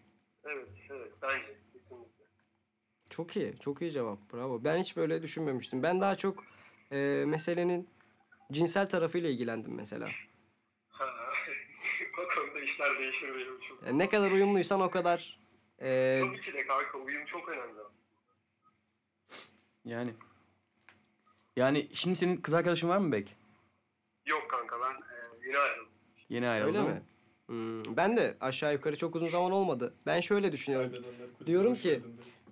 Evet, 0.44 0.68
evet 0.90 1.12
bence 1.22 1.58
kesinlikle. 1.72 2.24
Çok 3.10 3.36
iyi. 3.36 3.58
Çok 3.58 3.82
iyi 3.82 3.92
cevap. 3.92 4.32
Bravo. 4.32 4.64
Ben 4.64 4.78
hiç 4.78 4.96
böyle 4.96 5.22
düşünmemiştim. 5.22 5.82
Ben 5.82 6.00
daha 6.00 6.16
çok 6.16 6.44
e, 6.92 7.24
meselenin 7.26 7.88
cinsel 8.52 8.88
tarafıyla 8.88 9.30
ilgilendim 9.30 9.74
mesela. 9.74 10.10
Ha, 10.88 11.04
o 12.18 12.34
konuda 12.34 12.60
işler 12.60 12.98
değişir 12.98 13.28
benim 13.34 13.58
için. 13.58 13.76
Yani 13.86 13.98
ne 13.98 14.08
kadar 14.08 14.30
uyumluysan 14.30 14.80
o 14.80 14.90
kadar 14.90 15.38
e, 15.80 16.20
Tabii 16.24 16.40
ki 16.40 16.52
de 16.52 16.66
kanka 16.66 16.98
uyum 16.98 17.26
çok 17.26 17.48
önemli. 17.48 17.78
Yani. 19.84 20.10
Yani 21.56 21.88
şimdi 21.92 22.16
senin 22.16 22.36
kız 22.36 22.54
arkadaşın 22.54 22.88
var 22.88 22.98
mı 22.98 23.12
Bek? 23.12 23.36
Yok 24.26 24.50
kanka 24.50 24.76
ben 24.80 24.92
e, 24.92 25.46
yeni 25.46 25.58
ayrıldım. 25.58 25.88
Yeni 26.28 26.48
ayrıldın. 26.48 26.78
öyle 26.78 26.88
mi? 26.88 27.02
Hmm, 27.46 27.96
ben 27.96 28.16
de 28.16 28.36
aşağı 28.40 28.72
yukarı 28.72 28.96
çok 28.96 29.16
uzun 29.16 29.28
zaman 29.28 29.52
olmadı. 29.52 29.94
Ben 30.06 30.20
şöyle 30.20 30.52
düşünüyorum. 30.52 30.92
Diyorum 31.46 31.74
ki 31.74 32.00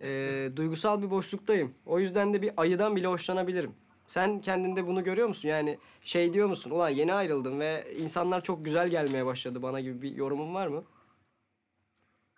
e, 0.01 0.09
duygusal 0.57 1.03
bir 1.03 1.11
boşluktayım. 1.11 1.75
O 1.87 1.99
yüzden 1.99 2.35
de 2.35 2.43
bir 2.43 2.51
ayıdan 2.57 2.97
bile 2.97 3.07
hoşlanabilirim. 3.07 3.75
Sen 4.09 4.41
kendinde 4.41 4.87
bunu 4.87 5.05
görüyor 5.05 5.29
musun? 5.29 5.49
Yani 5.49 5.79
şey 6.03 6.33
diyor 6.33 6.49
musun? 6.49 6.71
Ulan 6.71 6.89
yeni 6.89 7.15
ayrıldım 7.15 7.61
ve 7.61 7.95
insanlar 7.97 8.43
çok 8.43 8.65
güzel 8.65 8.89
gelmeye 8.89 9.27
başladı 9.27 9.63
bana 9.63 9.81
gibi 9.81 10.03
bir 10.03 10.17
yorumun 10.17 10.55
var 10.55 10.67
mı? 10.67 10.85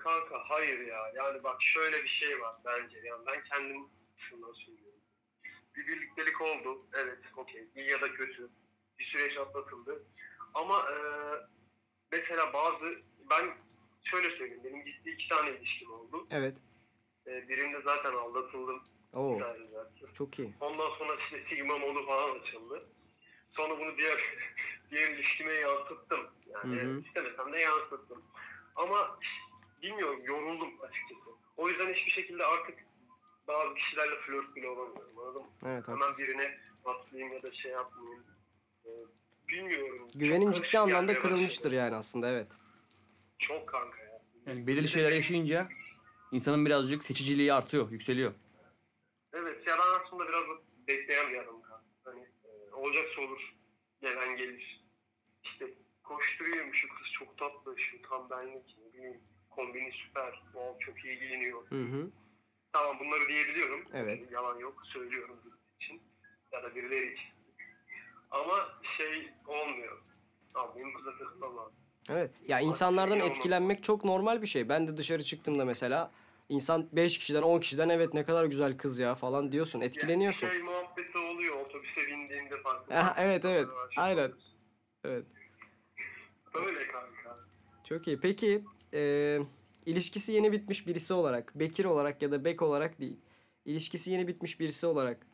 Kanka 0.08 0.44
hayır 0.48 0.86
ya. 0.86 1.12
Yani 1.14 1.44
bak 1.44 1.62
şöyle 1.62 2.04
bir 2.04 2.08
şey 2.08 2.40
var 2.40 2.56
bence. 2.64 2.98
Yani 3.04 3.26
ben 3.26 3.44
kendim 3.44 3.88
şundan 4.18 4.52
söylüyorum. 4.52 5.00
Bir 5.76 5.86
birliktelik 5.86 6.40
oldu. 6.40 6.86
Evet 6.92 7.18
okey. 7.36 7.64
İyi 7.76 7.90
ya 7.90 8.00
da 8.00 8.12
kötü. 8.12 8.48
Bir 8.98 9.04
süreç 9.04 9.36
atlatıldı. 9.36 10.02
Ama 10.54 10.78
e, 10.90 10.96
mesela 12.12 12.52
bazı 12.52 13.02
ben 13.30 13.54
şöyle 14.04 14.30
söyleyeyim. 14.36 14.64
Benim 14.64 14.84
ciddi 14.84 15.10
iki 15.10 15.28
tane 15.28 15.50
ilişkim 15.50 15.92
oldu. 15.92 16.26
Evet. 16.30 16.56
E, 17.26 17.48
birinde 17.48 17.80
zaten 17.84 18.12
aldatıldım. 18.12 18.82
Oo, 19.12 19.40
çok 20.14 20.38
iyi. 20.38 20.54
Ondan 20.60 20.90
sonra 20.90 21.16
işte 21.24 21.44
Sigma 21.48 21.78
modu 21.78 22.06
falan 22.06 22.38
açıldı. 22.40 22.82
Sonra 23.52 23.78
bunu 23.80 23.98
diğer 23.98 24.20
diğer 24.90 25.10
ilişkime 25.10 25.52
yansıttım. 25.52 26.20
Yani 26.46 26.80
Hı 26.80 26.86
hı. 26.86 27.02
istemesem 27.06 27.52
de 27.52 27.58
yansıttım. 27.58 28.22
Ama 28.76 29.18
bilmiyorum 29.82 30.20
yoruldum 30.24 30.68
açıkçası. 30.80 31.30
O 31.56 31.68
yüzden 31.68 31.94
hiçbir 31.94 32.10
şekilde 32.10 32.44
artık 32.44 32.78
bazı 33.48 33.74
kişilerle 33.74 34.16
flört 34.26 34.56
bile 34.56 34.68
olamıyorum. 34.68 35.18
Anladın 35.18 35.42
mı? 35.42 35.48
Evet, 35.66 35.88
Hemen 35.88 36.18
birine 36.18 36.58
atlayayım 36.84 37.32
ya 37.32 37.42
da 37.42 37.52
şey 37.54 37.72
yapmayayım. 37.72 38.24
Ee, 38.86 38.90
bilmiyorum. 39.48 40.08
Güvenin 40.14 40.44
Çok 40.46 40.54
ciddi 40.54 40.62
karışık 40.70 40.80
anlamda 40.80 41.12
gelmeye 41.12 41.22
kırılmıştır 41.22 41.64
başladı. 41.64 41.74
yani 41.74 41.96
aslında 41.96 42.28
evet. 42.30 42.52
Çok 43.38 43.68
kanka 43.68 43.98
ya. 44.02 44.22
Yani 44.46 44.66
belirli 44.66 44.88
şeyler 44.88 45.12
yaşayınca 45.12 45.68
insanın 46.32 46.66
birazcık 46.66 47.04
seçiciliği 47.04 47.52
artıyor, 47.52 47.90
yükseliyor. 47.90 48.32
Evet 49.32 49.66
ya 49.66 49.76
ben 49.78 50.04
aslında 50.04 50.28
biraz 50.28 50.42
bekleyen 50.88 51.30
bir 51.32 51.38
adamım 51.38 51.62
kanka. 51.62 51.84
Hani 52.04 52.20
e, 52.44 52.74
olacaksa 52.74 53.20
olur. 53.20 53.54
Gelen 54.00 54.36
gelir. 54.36 54.84
İşte 55.44 55.66
koşturuyorum 56.02 56.74
şu 56.74 56.88
kız 56.88 57.06
çok 57.18 57.38
tatlı, 57.38 57.78
şu 57.78 58.02
tam 58.02 58.30
benlik. 58.30 58.76
Ne 58.86 58.92
bileyim 58.92 59.20
kombini 59.58 59.92
süper, 59.92 60.42
wow, 60.52 60.86
çok 60.86 61.04
iyi 61.04 61.18
giyiniyor. 61.18 61.70
Hı 61.70 61.82
hı. 61.82 62.10
Tamam 62.72 62.96
bunları 63.00 63.28
diyebiliyorum. 63.28 63.84
Evet. 63.94 64.32
Yalan 64.32 64.58
yok 64.58 64.82
söylüyorum 64.84 65.36
için. 65.80 66.02
Ya 66.52 66.62
da 66.62 66.74
birileri 66.74 67.12
için. 67.12 67.28
Ama 68.30 68.68
şey 68.96 69.32
olmuyor. 69.46 70.02
Abi 70.54 70.78
benim 70.78 70.94
kıza 70.94 71.10
takılmam 71.18 71.56
lazım. 71.56 71.72
Evet. 72.08 72.30
Ya 72.48 72.60
insanlardan 72.60 73.18
şey 73.18 73.28
etkilenmek 73.28 73.82
çok 73.82 74.04
normal 74.04 74.42
bir 74.42 74.46
şey. 74.46 74.68
Ben 74.68 74.88
de 74.88 74.96
dışarı 74.96 75.24
çıktığımda 75.24 75.64
mesela 75.64 76.10
insan 76.48 76.88
5 76.92 77.18
kişiden 77.18 77.42
10 77.42 77.60
kişiden 77.60 77.88
evet 77.88 78.14
ne 78.14 78.24
kadar 78.24 78.44
güzel 78.44 78.76
kız 78.78 78.98
ya 78.98 79.14
falan 79.14 79.52
diyorsun. 79.52 79.80
Etkileniyorsun. 79.80 80.46
Yani 80.46 80.56
şey 80.56 80.64
muhabbeti 80.64 81.18
oluyor 81.18 81.60
otobüse 81.60 82.06
bindiğimde 82.06 82.62
farklı. 82.62 82.94
Aha, 82.94 83.14
evet, 83.18 83.44
evet. 83.44 83.68
Aynen. 83.96 84.32
Evet. 85.04 85.24
Öyle 86.54 86.86
kanka. 86.86 87.38
Çok 87.84 88.08
iyi. 88.08 88.20
Peki 88.20 88.64
e, 88.94 89.38
ilişkisi 89.86 90.32
yeni 90.32 90.52
bitmiş 90.52 90.86
birisi 90.86 91.12
olarak, 91.14 91.54
Bekir 91.54 91.84
olarak 91.84 92.22
ya 92.22 92.30
da 92.30 92.44
Bek 92.44 92.62
olarak 92.62 93.00
değil. 93.00 93.20
İlişkisi 93.64 94.10
yeni 94.10 94.28
bitmiş 94.28 94.60
birisi 94.60 94.86
olarak. 94.86 95.26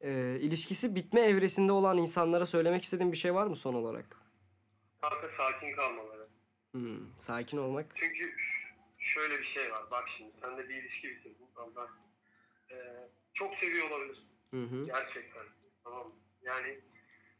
E, 0.00 0.38
ilişkisi 0.40 0.94
bitme 0.94 1.20
evresinde 1.20 1.72
olan 1.72 1.98
insanlara 1.98 2.46
söylemek 2.46 2.82
istediğin 2.82 3.12
bir 3.12 3.16
şey 3.16 3.34
var 3.34 3.46
mı 3.46 3.56
son 3.56 3.74
olarak? 3.74 4.16
Kanka 5.00 5.30
sakin 5.36 5.76
kalmaları. 5.76 6.28
Hmm, 6.72 6.98
sakin 7.20 7.58
olmak. 7.58 7.86
Çünkü 7.94 8.34
şöyle 8.98 9.38
bir 9.38 9.46
şey 9.46 9.72
var. 9.72 9.90
Bak 9.90 10.04
şimdi 10.18 10.30
sen 10.40 10.58
de 10.58 10.68
bir 10.68 10.74
ilişki 10.74 11.08
bitirdin. 11.08 11.46
Ama 11.56 11.88
e, 12.70 12.76
çok 13.34 13.54
seviyor 13.54 13.90
olabilir. 13.90 14.22
Hı 14.50 14.62
hı. 14.62 14.84
Gerçekten. 14.86 15.46
Tamam 15.84 16.06
mı? 16.06 16.14
Yani 16.42 16.80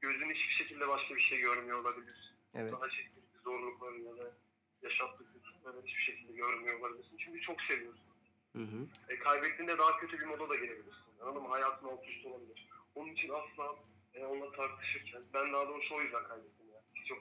gözün 0.01 0.31
hiçbir 0.31 0.65
şekilde 0.65 0.89
başka 0.89 1.15
bir 1.15 1.21
şey 1.21 1.39
görmüyor 1.39 1.79
olabilir. 1.79 2.35
Evet. 2.55 2.71
Sana 2.71 2.91
çektiği 2.91 3.21
zorlukları 3.45 4.01
ya 4.01 4.17
da 4.17 4.33
yaşattığı 4.83 5.25
kötülükleri 5.33 5.87
hiçbir 5.87 6.03
şekilde 6.03 6.33
görmüyor 6.33 6.81
olabilirsin. 6.81 7.17
Çünkü 7.19 7.41
çok 7.41 7.63
seviyorsun. 7.63 8.05
Hı 8.57 8.63
hı. 8.63 8.87
E, 9.09 9.19
kaybettiğinde 9.19 9.79
daha 9.79 9.99
kötü 9.99 10.19
bir 10.19 10.27
moda 10.27 10.49
da 10.49 10.55
girebilirsin. 10.55 11.21
Anladın 11.21 11.43
mı? 11.43 11.49
Hayatın 11.49 11.89
alt 11.89 12.09
üst 12.09 12.27
olabilir. 12.27 12.69
Onun 12.95 13.13
için 13.13 13.29
asla 13.29 13.77
e, 14.15 14.25
onunla 14.25 14.53
tartışırken, 14.53 15.23
ben 15.35 15.53
daha 15.53 15.69
doğrusu 15.69 15.95
o 15.95 16.01
yüzden 16.01 16.25
kaybettim 16.25 16.67
yani. 16.73 16.85
Biz 16.95 17.07
çok 17.07 17.19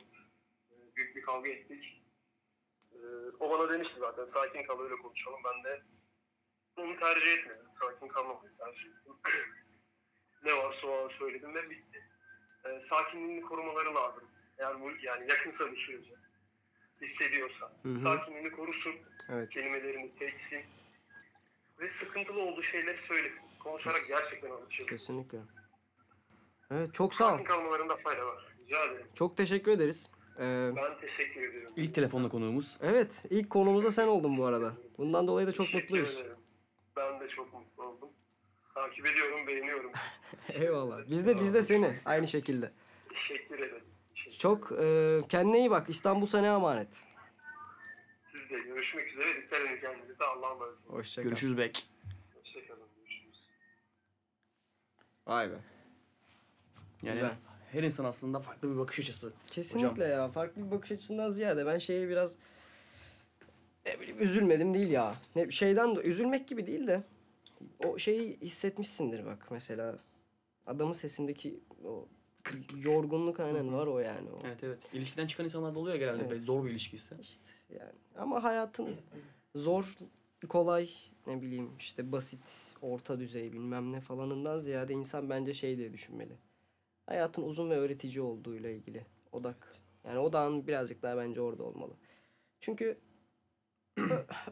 e, 0.72 0.96
büyük 0.96 1.16
bir 1.16 1.22
kavga 1.22 1.50
ettik. 1.50 2.02
E, 2.92 2.98
o 3.40 3.50
bana 3.50 3.74
demişti 3.74 3.96
zaten 4.00 4.26
sakin 4.34 4.64
kal 4.64 4.80
öyle 4.80 4.96
konuşalım. 4.96 5.40
Ben 5.46 5.64
de 5.64 5.82
onu 6.78 7.00
tercih 7.00 7.34
etmedim. 7.34 7.66
Sakin 7.80 8.08
kalmamayı 8.08 8.58
tercih 8.58 8.82
ettim. 8.82 9.14
ne 10.44 10.58
varsa 10.58 10.88
o 10.88 11.04
an 11.04 11.10
söyledim 11.20 11.56
ve 11.56 11.70
bitti. 11.70 12.10
E, 12.66 12.82
sakinliğini 12.90 13.42
korumaları 13.42 13.96
lazım. 13.96 14.24
Yani, 14.58 14.82
bu, 14.82 14.92
yani 15.02 15.30
yakınsa 15.30 15.72
bir 15.72 15.78
sürece 15.78 16.16
hissediyorsa. 17.02 17.72
Hı 17.84 17.90
hı. 17.90 18.04
Sakinliğini 18.04 18.52
korusun, 18.52 18.96
Evet. 19.30 19.50
kelimelerini 19.50 20.12
seçsin 20.20 20.66
ve 21.80 21.90
sıkıntılı 22.00 22.40
olduğu 22.42 22.64
şeyleri 22.64 22.98
söylesin. 23.08 23.40
Konuşarak 23.64 24.02
gerçekten 24.08 24.52
anlaşılır. 24.52 24.88
Kesinlikle. 24.88 25.38
Evet 26.72 26.94
çok 26.94 27.14
sağ 27.14 27.26
ol. 27.26 27.30
Sakin 27.32 27.44
kalmalarında 27.44 27.96
fayda 27.98 28.26
var. 28.26 28.46
Rica 28.66 28.86
ederim. 28.86 29.08
Çok 29.16 29.38
teşekkür 29.38 29.72
ederiz. 29.72 30.10
Ee, 30.40 30.72
Ben 30.76 31.00
teşekkür 31.02 31.42
ediyorum. 31.50 31.74
İlk 31.76 31.96
telefonla 31.96 32.30
konuğumuz. 32.30 32.78
evet 32.82 33.24
ilk 33.30 33.50
konumuzda 33.50 33.92
sen 33.92 34.08
oldun 34.08 34.38
bu 34.38 34.46
arada. 34.46 34.74
Bundan 34.98 35.28
dolayı 35.28 35.48
da 35.48 35.52
çok 35.52 35.66
Teşekkür 35.66 35.84
mutluyuz. 35.84 36.18
ederim. 36.18 36.38
Ben 36.96 37.20
de 37.20 37.28
çok 37.30 37.54
mutlu 37.54 37.84
oldum. 37.84 38.10
Takip 38.74 39.06
ediyorum, 39.08 39.48
beğeniyorum. 39.48 39.92
Eyvallah. 40.50 41.10
Biz 41.10 41.28
de 41.28 41.40
biz 41.40 41.54
de 41.54 41.64
seni 41.64 41.94
aynı 42.06 42.28
şekilde. 42.28 42.72
Teşekkür 43.10 43.60
ederim. 43.60 43.84
Çok 44.40 44.72
e, 44.72 45.22
kendine 45.30 45.60
iyi 45.60 45.72
bak. 45.72 45.90
İstanbul 45.90 46.26
sana 46.26 46.48
emanet. 46.48 47.08
Siz 48.32 48.50
de 48.50 48.60
görüşmek 48.60 49.08
üzere. 49.08 49.42
Dikkat 49.44 49.62
edin 49.62 49.82
kendinize. 49.82 50.24
Allah'a 50.24 50.52
emanet 50.52 50.78
olun. 50.88 50.98
Hoşça 50.98 51.22
kal. 51.22 51.30
Görüşürüz 51.30 51.58
bek. 51.58 51.90
Hoşçakalın. 52.36 52.88
Görüşürüz. 52.98 53.48
Vay 55.28 55.52
be. 55.52 55.56
Yani 57.04 57.14
Güzel. 57.14 57.36
her 57.72 57.84
insan 57.84 58.06
aslında 58.06 58.40
farklı 58.40 58.72
bir 58.74 58.78
bakış 58.78 59.00
açısı. 59.00 59.34
Kesinlikle 59.52 60.04
ya. 60.04 60.32
Farklı 60.32 60.66
bir 60.66 60.72
bakış 60.72 60.92
açısından 60.92 61.30
ziyade 61.30 61.66
ben 61.66 61.78
şeye 61.78 62.10
biraz 62.10 62.38
ne 63.86 64.00
bileyim 64.00 64.22
üzülmedim 64.22 64.74
değil 64.74 64.90
ya. 64.90 65.16
Ne 65.36 65.52
şeyden 65.52 65.96
de 65.96 66.00
üzülmek 66.00 66.48
gibi 66.48 66.68
değil 66.68 66.88
de 66.88 67.04
o 67.86 67.98
şeyi 67.98 68.38
hissetmişsindir 68.42 69.26
bak 69.26 69.48
mesela 69.52 70.00
adamın 70.66 70.94
sesindeki 70.94 71.60
o 71.84 72.08
yorgunluk 72.78 73.40
aynen 73.40 73.74
var 73.74 73.88
o 73.88 74.00
yani. 74.00 74.30
O. 74.30 74.40
Evet 74.46 74.64
evet. 74.64 74.80
İlişkiden 74.94 75.28
çıkan 75.28 75.44
insanlar 75.44 75.76
da 75.76 75.80
oluyor 75.80 75.96
genelde. 75.96 76.26
Evet. 76.28 76.44
Zor 76.44 76.66
bir 76.66 76.72
ilişkisi. 76.72 77.16
İşte 77.22 77.50
yani 77.80 77.92
ama 78.18 78.44
hayatın 78.44 78.96
zor, 79.56 79.98
kolay, 80.50 80.90
ne 81.28 81.42
bileyim 81.42 81.70
işte 81.80 82.12
basit, 82.12 82.76
orta 82.82 83.20
düzey 83.20 83.54
bilmem 83.54 83.92
ne 83.92 84.02
falanından 84.02 84.60
ziyade 84.60 84.94
insan 84.94 85.30
bence 85.30 85.54
şey 85.54 85.78
diye 85.78 85.94
düşünmeli. 85.94 86.34
Hayatın 87.06 87.44
uzun 87.44 87.70
ve 87.70 87.78
öğretici 87.78 88.22
olduğuyla 88.22 88.70
ilgili 88.70 89.06
odak. 89.32 89.76
Yani 90.04 90.20
odağın 90.20 90.68
birazcık 90.68 91.02
daha 91.02 91.18
bence 91.18 91.42
orada 91.42 91.64
olmalı. 91.64 91.94
Çünkü 92.60 92.98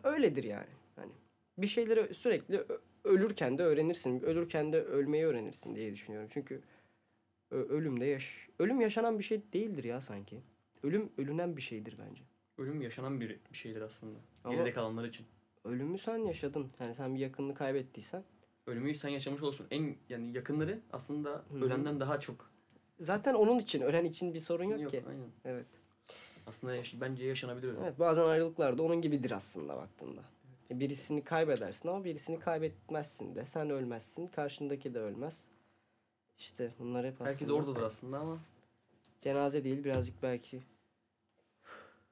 öyledir 0.03 0.44
yani. 0.44 0.70
Hani 0.96 1.12
bir 1.58 1.67
şeyleri 1.67 2.13
sürekli 2.13 2.63
ölürken 3.03 3.58
de 3.58 3.63
öğrenirsin. 3.63 4.22
Ölürken 4.22 4.74
de 4.74 4.82
ölmeyi 4.84 5.25
öğrenirsin 5.25 5.75
diye 5.75 5.94
düşünüyorum. 5.94 6.29
Çünkü 6.34 6.62
ö- 7.51 7.70
ölüm 7.70 8.00
de 8.01 8.06
yaş 8.06 8.50
ölüm 8.60 8.82
yaşanan 8.82 9.20
bir 9.20 9.24
şey 9.24 9.42
değildir 9.54 9.84
ya 9.84 10.01
sanki. 10.01 10.42
Ölüm 10.84 11.10
ölünen 11.18 11.58
bir 11.58 11.62
şeydir 11.62 11.98
bence. 12.10 12.24
Ölüm 12.58 12.82
yaşanan 12.82 13.22
bir, 13.22 13.39
bir 13.51 13.58
şeydir 13.58 13.82
aslında. 13.82 14.20
Ama- 14.44 14.54
Geride 14.56 14.74
kalanlar 14.74 15.04
için. 15.06 15.25
Ölümü 15.66 15.98
sen 15.98 16.18
yaşadın. 16.18 16.68
Yani 16.80 16.96
sen 16.96 17.16
bir 17.16 17.20
yakınını 17.20 17.54
kaybettiysen. 17.54 18.24
Ölümü 18.68 18.96
sen 18.96 19.10
yaşamış 19.10 19.42
olsun. 19.42 19.68
En 19.72 19.96
yani 20.10 20.32
yakınları 20.38 20.80
aslında 20.94 21.30
Hı 21.30 21.58
hı. 21.60 21.66
ölenden 21.66 22.00
daha 22.00 22.20
çok. 22.20 22.51
Zaten 23.00 23.34
onun 23.34 23.60
için, 23.60 23.82
ölen 23.82 24.06
için 24.06 24.34
bir 24.34 24.39
sorun 24.39 24.63
yok, 24.63 24.92
ki. 24.92 25.04
Aynen. 25.10 25.30
Evet. 25.46 25.66
Aslında 26.48 26.75
yaş- 26.75 27.01
bence 27.01 27.25
yaşanabilir 27.25 27.68
ölüm. 27.68 27.84
Evet, 27.84 28.00
bazen 28.00 28.24
ayrılıklar 28.24 28.77
da 28.77 28.84
onun 28.84 29.01
gibidir 29.01 29.32
aslında 29.32 29.77
baktığında. 29.77 30.21
Birisini 30.71 31.24
kaybedersin 31.24 31.89
ama 31.89 32.04
birisini 32.06 32.39
kaybetmezsin 32.39 33.36
de. 33.36 33.45
Sen 33.45 33.69
ölmezsin, 33.69 34.28
karşındaki 34.28 34.93
de 34.93 35.00
ölmez. 35.00 35.48
İşte 36.38 36.73
bunlar 36.80 37.06
hep 37.06 37.21
aslında. 37.21 37.50
De 37.50 37.54
oradadır 37.54 37.84
aslında 37.84 38.19
ama 38.19 38.38
Cenaze 39.21 39.63
değil, 39.63 39.84
birazcık 39.84 40.23
belki 40.23 40.63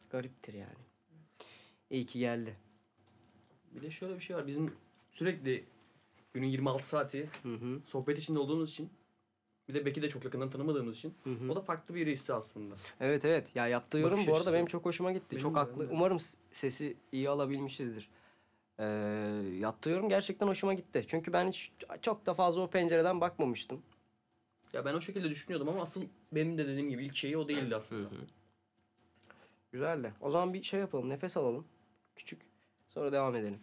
gariptir 0.09 0.53
yani. 0.53 0.85
İyi 1.89 2.05
ki 2.05 2.19
geldi. 2.19 2.55
bir 3.71 3.81
de 3.81 3.89
şöyle 3.89 4.15
bir 4.15 4.19
şey 4.19 4.35
var. 4.35 4.47
Bizim 4.47 4.73
sürekli 5.11 5.65
günün 6.33 6.47
26 6.47 6.87
saati 6.87 7.29
Hı 7.43 7.55
hı. 7.55 7.81
sohbet 7.85 8.19
içinde 8.19 8.39
olduğumuz 8.39 8.69
için 8.71 8.89
bir 9.69 9.73
de 9.73 9.85
Bek'i 9.85 10.01
de 10.01 10.09
çok 10.09 10.25
yakından 10.25 10.49
tanımadığımız 10.49 10.97
için 10.97 11.13
Hı 11.23 11.29
hı. 11.29 11.51
o 11.51 11.55
da 11.55 11.61
farklı 11.61 11.95
bir 11.95 12.07
hissi 12.07 12.33
aslında. 12.33 12.75
Evet 12.99 13.25
evet. 13.25 13.55
Ya 13.55 13.67
yaptığı 13.67 13.97
yorum 13.97 14.17
Bakış 14.17 14.27
bu 14.27 14.35
arada 14.35 14.53
benim 14.53 14.65
çok 14.65 14.85
hoşuma 14.85 15.11
gitti. 15.11 15.31
Benim 15.31 15.41
çok 15.41 15.55
de, 15.55 15.59
haklı. 15.59 15.89
de. 15.89 15.93
Umarım 15.93 16.17
sesi 16.51 16.97
iyi 17.11 17.29
alabilmişizdir. 17.29 18.09
Ee, 18.79 18.85
yaptığı 19.59 19.89
yorum 19.89 20.09
gerçekten 20.09 20.47
hoşuma 20.47 20.73
gitti. 20.73 21.05
Çünkü 21.07 21.33
ben 21.33 21.47
hiç 21.47 21.71
çok 22.01 22.25
da 22.25 22.33
fazla 22.33 22.61
o 22.61 22.69
pencereden 22.69 23.21
bakmamıştım. 23.21 23.81
Ya 24.75 24.85
ben 24.85 24.93
o 24.93 25.01
şekilde 25.01 25.29
düşünüyordum 25.29 25.69
ama 25.69 25.81
asıl 25.81 26.03
benim 26.31 26.57
de 26.57 26.67
dediğim 26.67 26.89
gibi 26.89 27.05
ilk 27.05 27.15
şeyi 27.15 27.37
o 27.37 27.47
değildi 27.47 27.75
aslında. 27.75 28.09
Güzel 29.71 30.03
de. 30.03 30.11
O 30.21 30.29
zaman 30.29 30.53
bir 30.53 30.63
şey 30.63 30.79
yapalım. 30.79 31.09
Nefes 31.09 31.37
alalım. 31.37 31.65
Küçük. 32.15 32.41
Sonra 32.89 33.11
devam 33.11 33.35
edelim. 33.35 33.59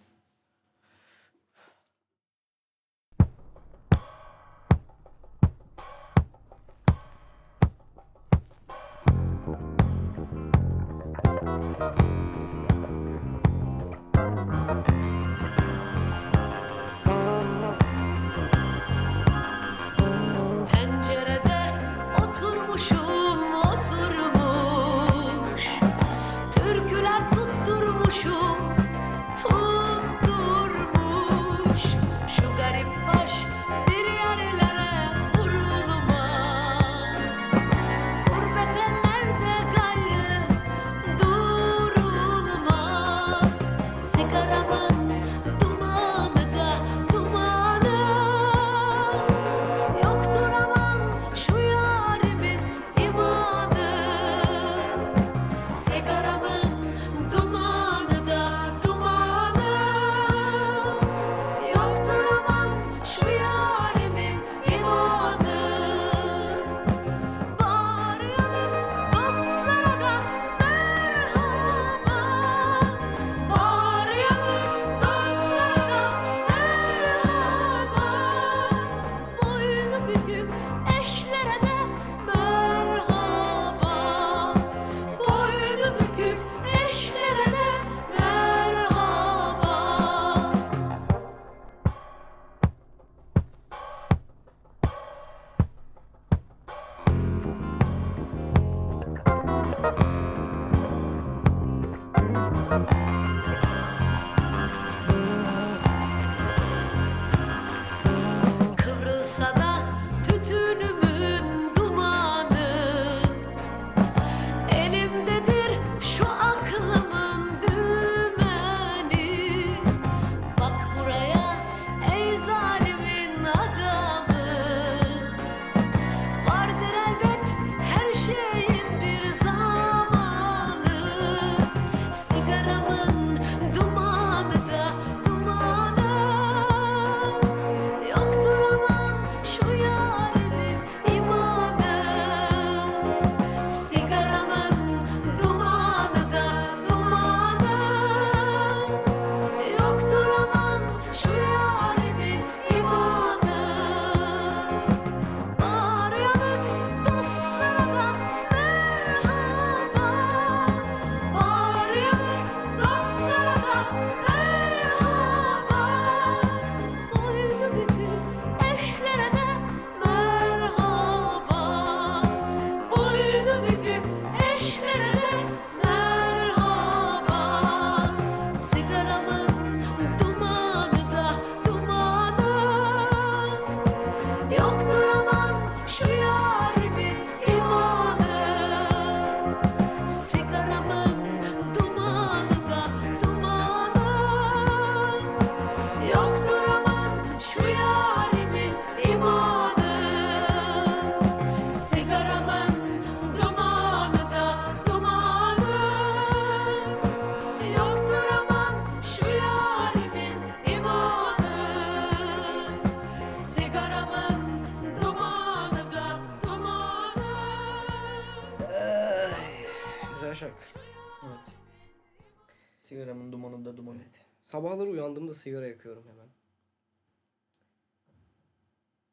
Sabahları 224.52 224.90
uyandığımda 224.90 225.34
sigara 225.34 225.66
yakıyorum 225.66 226.04
hemen. 226.08 226.28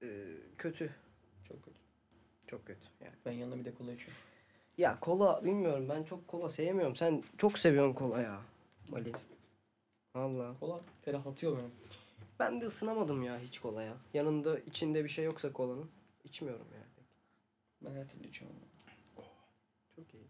Ee, 0.02 0.38
kötü. 0.58 0.95
Çok 1.47 1.63
kötü. 1.63 1.80
Çok 2.47 2.65
kötü 2.67 2.88
yani. 3.02 3.15
Ben 3.25 3.32
yanında 3.32 3.60
bir 3.60 3.65
de 3.65 3.73
kola 3.73 3.91
içiyorum. 3.91 4.17
Ya 4.78 4.99
kola 4.99 5.45
bilmiyorum 5.45 5.89
ben 5.89 6.04
çok 6.04 6.28
kola 6.28 6.49
sevmiyorum. 6.49 6.95
Sen 6.95 7.23
çok 7.38 7.60
seviyorsun 7.60 7.93
kola 7.93 8.21
ya. 8.21 8.41
Ali. 8.93 9.12
Allah. 10.13 10.60
Kola 10.60 10.82
ferahlatıyor 11.02 11.58
beni. 11.58 11.69
Ben 12.39 12.62
de 12.62 12.65
ısınamadım 12.65 13.23
ya 13.23 13.39
hiç 13.39 13.60
kolaya. 13.60 13.97
Yanında 14.13 14.60
içinde 14.60 15.04
bir 15.04 15.10
şey 15.10 15.25
yoksa 15.25 15.54
kolanın 15.54 15.89
içmiyorum 16.23 16.67
yani. 16.73 17.06
Ben 17.82 18.02
her 18.02 18.10
türlü 18.10 18.28
içiyorum. 18.28 18.58
Çok 19.95 20.13
iyi. 20.13 20.28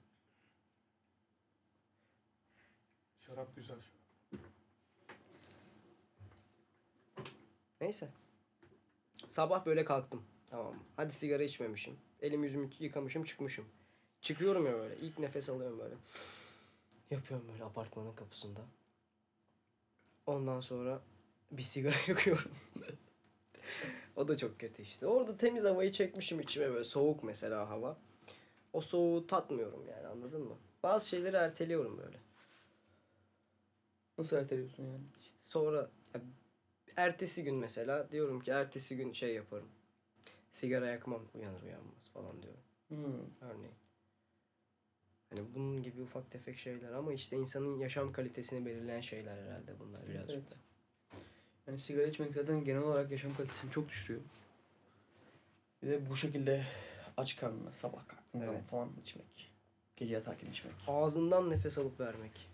Şarap 3.17 3.55
güzel 3.55 3.81
şarap. 3.81 3.98
Neyse. 7.81 8.09
Sabah 9.29 9.65
böyle 9.65 9.85
kalktım. 9.85 10.23
Tamam 10.49 10.73
mı? 10.73 10.83
Hadi 10.95 11.13
sigara 11.13 11.43
içmemişim. 11.43 11.97
Elimi 12.21 12.45
yüzümü 12.45 12.69
yıkamışım 12.79 13.23
çıkmışım. 13.23 13.65
Çıkıyorum 14.21 14.65
ya 14.65 14.73
böyle. 14.73 14.97
İlk 14.97 15.19
nefes 15.19 15.49
alıyorum 15.49 15.79
böyle. 15.79 15.95
Yapıyorum 17.11 17.47
böyle 17.51 17.63
apartmanın 17.63 18.13
kapısında. 18.15 18.61
Ondan 20.25 20.61
sonra 20.61 21.01
bir 21.51 21.63
sigara 21.63 21.95
yakıyorum. 22.07 22.51
o 24.15 24.27
da 24.27 24.37
çok 24.37 24.59
kötü 24.59 24.81
işte. 24.81 25.07
Orada 25.07 25.37
temiz 25.37 25.63
havayı 25.63 25.91
çekmişim 25.91 26.39
içime 26.39 26.69
böyle. 26.69 26.83
Soğuk 26.83 27.23
mesela 27.23 27.69
hava. 27.69 27.97
O 28.73 28.81
soğuğu 28.81 29.27
tatmıyorum 29.27 29.87
yani 29.89 30.07
anladın 30.07 30.41
mı? 30.41 30.57
Bazı 30.83 31.09
şeyleri 31.09 31.35
erteliyorum 31.35 31.97
böyle. 31.97 32.17
Nasıl 34.17 34.37
erteliyorsun 34.37 34.83
yani? 34.83 35.01
İşte 35.21 35.33
sonra 35.41 35.89
ertesi 36.99 37.43
gün 37.43 37.55
mesela 37.55 38.11
diyorum 38.11 38.39
ki 38.41 38.51
ertesi 38.51 38.97
gün 38.97 39.13
şey 39.13 39.33
yaparım. 39.35 39.67
Sigara 40.51 40.87
yakmam 40.87 41.21
uyanır 41.33 41.61
uyanmaz 41.63 42.09
falan 42.13 42.43
diyorum. 42.43 42.61
Hmm. 42.89 43.49
Örneğin. 43.49 43.75
Hani 45.29 45.41
bunun 45.55 45.83
gibi 45.83 46.01
ufak 46.01 46.31
tefek 46.31 46.57
şeyler 46.57 46.91
ama 46.91 47.13
işte 47.13 47.37
insanın 47.37 47.79
yaşam 47.79 48.11
kalitesini 48.11 48.65
belirleyen 48.65 49.01
şeyler 49.01 49.37
herhalde 49.43 49.79
bunlar 49.79 50.07
birazcık 50.07 50.29
Evet. 50.35 50.51
da. 50.51 50.55
Yani 51.67 51.79
sigara 51.79 52.07
içmek 52.07 52.33
zaten 52.33 52.63
genel 52.63 52.81
olarak 52.81 53.11
yaşam 53.11 53.35
kalitesini 53.35 53.71
çok 53.71 53.89
düşürüyor. 53.89 54.21
Bir 55.83 55.87
de 55.87 56.09
bu 56.09 56.15
şekilde 56.15 56.63
aç 57.17 57.35
karnına 57.35 57.71
sabah 57.71 58.07
kalktığın 58.07 58.39
zaman 58.39 58.55
Evet. 58.55 58.65
falan 58.65 58.89
içmek. 59.01 59.51
Gece 59.95 60.13
yatarken 60.13 60.51
içmek. 60.51 60.73
Ağzından 60.87 61.49
nefes 61.49 61.77
alıp 61.77 61.99
vermek. 61.99 62.49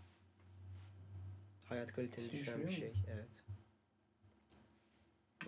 Hayat 1.70 1.94
kaliteni 1.94 2.26
Seni 2.28 2.40
düşüren 2.40 2.62
bir 2.62 2.68
şey. 2.68 2.92
düşürüyor 2.94 2.96
Evet. 3.14 3.30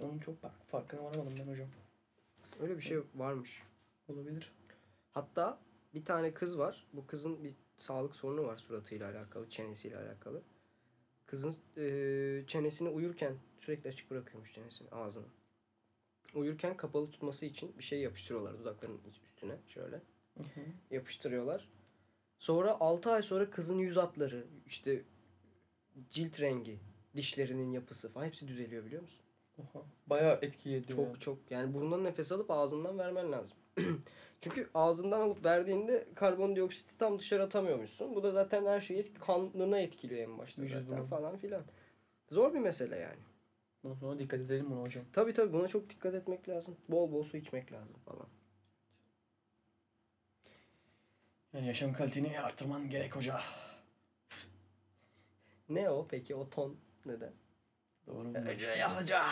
Onun 0.02 0.20
çok 0.20 0.42
fark- 0.42 0.68
farkına 0.68 1.04
varamadım 1.04 1.34
ben 1.40 1.48
hocam. 1.52 1.68
Öyle 2.60 2.78
bir 2.78 2.82
şey 2.82 2.98
varmış. 3.16 3.64
Olabilir. 4.08 4.52
Hatta 5.12 5.60
bir 5.94 6.06
tane 6.06 6.34
kız 6.34 6.58
var. 6.58 6.88
Bu 6.94 7.08
kızın 7.08 7.44
bir 7.44 7.56
sağlık 7.78 8.16
sorunu 8.16 8.44
var 8.48 8.58
suratıyla 8.58 9.12
alakalı, 9.12 9.50
çenesiyle 9.50 9.98
alakalı. 9.98 10.42
Kızın 11.26 11.56
eee, 11.78 12.44
çenesini 12.48 12.90
uyurken 12.90 13.36
sürekli 13.60 13.90
açık 13.90 14.12
bırakıyormuş 14.12 14.54
çenesini, 14.54 14.90
ağzını. 14.90 15.26
Uyurken 16.36 16.78
kapalı 16.78 17.10
tutması 17.12 17.46
için 17.46 17.78
bir 17.78 17.84
şey 17.84 18.00
yapıştırıyorlar 18.02 18.60
dudaklarının 18.60 19.02
üstüne 19.26 19.58
şöyle. 19.68 19.96
Hı 20.38 20.44
hı. 20.44 20.62
Yapıştırıyorlar. 20.92 21.70
Sonra 22.40 22.80
6 22.80 23.12
ay 23.12 23.22
sonra 23.22 23.50
kızın 23.50 23.80
yüz 23.80 23.96
hatları, 23.98 24.48
işte 24.66 25.04
cilt 26.10 26.40
rengi, 26.42 26.80
dişlerinin 27.16 27.72
yapısı 27.72 28.10
falan 28.12 28.26
hepsi 28.26 28.48
düzeliyor 28.48 28.86
biliyor 28.86 29.02
musun? 29.02 29.27
Oha. 29.58 29.84
Bayağı 30.08 30.40
etki 30.42 30.76
ediyor. 30.76 30.98
Çok 30.98 31.22
çok 31.22 31.38
yani 31.50 31.74
burnundan 31.74 32.04
nefes 32.04 32.32
alıp 32.32 32.52
ağzından 32.52 32.98
vermen 32.98 33.32
lazım. 33.32 33.58
Çünkü 34.42 34.70
ağzından 34.74 35.22
alıp 35.22 35.46
verdiğinde 35.46 36.08
karbondioksiti 36.16 36.98
tam 36.98 37.20
dışarı 37.20 37.44
atamıyormuşsun. 37.44 38.16
Bu 38.16 38.24
da 38.24 38.32
zaten 38.32 38.66
her 38.66 38.82
şeyi 38.82 39.00
etki, 39.00 39.20
kanına 39.20 39.80
etkiliyor 39.80 40.22
en 40.22 40.38
başta 40.38 40.62
Vücuduna. 40.62 40.84
zaten 40.84 41.06
falan 41.06 41.38
filan. 41.38 41.64
Zor 42.30 42.54
bir 42.54 42.60
mesele 42.60 42.98
yani. 42.98 43.20
Bundan 43.84 43.96
sonra 43.96 44.20
dikkat 44.20 44.40
edelim 44.40 44.72
buna 44.72 44.82
hocam. 44.82 45.04
Tabii 45.14 45.34
tabii 45.34 45.54
buna 45.54 45.68
çok 45.68 45.90
dikkat 45.90 46.16
etmek 46.16 46.50
lazım. 46.50 46.78
Bol 46.90 47.12
bol 47.12 47.24
su 47.24 47.38
içmek 47.38 47.72
lazım 47.72 47.96
falan. 48.06 48.28
Yani 51.54 51.68
yaşam 51.68 51.94
kaliteni 51.94 52.40
artırman 52.40 52.90
gerek 52.90 53.16
hoca. 53.16 53.40
Ne 55.70 55.90
o 55.90 56.08
peki 56.08 56.36
o 56.36 56.50
ton 56.50 56.78
neden? 57.06 57.34
Doğru 58.08 58.26
bunlar 58.26 58.56
işte. 58.56 58.78
Ya 58.80 59.02
hoca. 59.02 59.26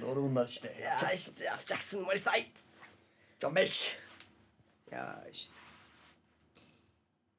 Doğru 0.00 0.22
bunlar 0.22 0.48
işte. 0.48 0.68
Ya 0.80 0.88
Yapacaksın. 0.90 1.32
işte 1.32 1.44
yapacaksın 1.44 2.02
Molisite. 2.02 2.46
John 3.40 3.56
Beck. 3.56 3.98
Ya 4.90 5.26
işte. 5.32 5.54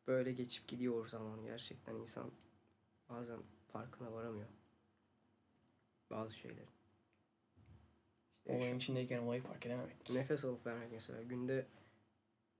Böyle 0.08 0.32
geçip 0.32 0.68
gidiyor 0.68 1.08
zaman 1.08 1.44
gerçekten 1.46 1.96
insan 1.96 2.32
bazen 3.10 3.40
farkına 3.74 4.14
varamıyor. 4.14 4.48
Bazı 6.12 6.36
şeylerin. 6.38 6.68
İşte 8.38 8.50
Olayın 8.52 8.62
yaşam- 8.64 8.78
içindeyken 8.78 9.18
olayı 9.20 9.42
fark 9.44 9.66
edememek. 9.66 10.10
nefes 10.10 10.46
alıp 10.46 10.66
vermek 10.66 10.92
mesela 10.92 11.24
günde 11.24 11.66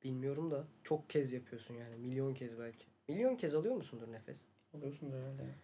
bilmiyorum 0.04 0.52
da 0.52 0.68
çok 0.84 1.10
kez 1.10 1.32
yapıyorsun 1.32 1.74
yani 1.74 1.96
milyon 1.96 2.34
kez 2.34 2.60
belki. 2.60 2.86
Milyon 3.08 3.36
kez 3.36 3.56
alıyor 3.56 3.76
musundur 3.76 4.12
nefes? 4.12 4.42
Alıyorsun 4.74 5.12
herhalde. 5.12 5.56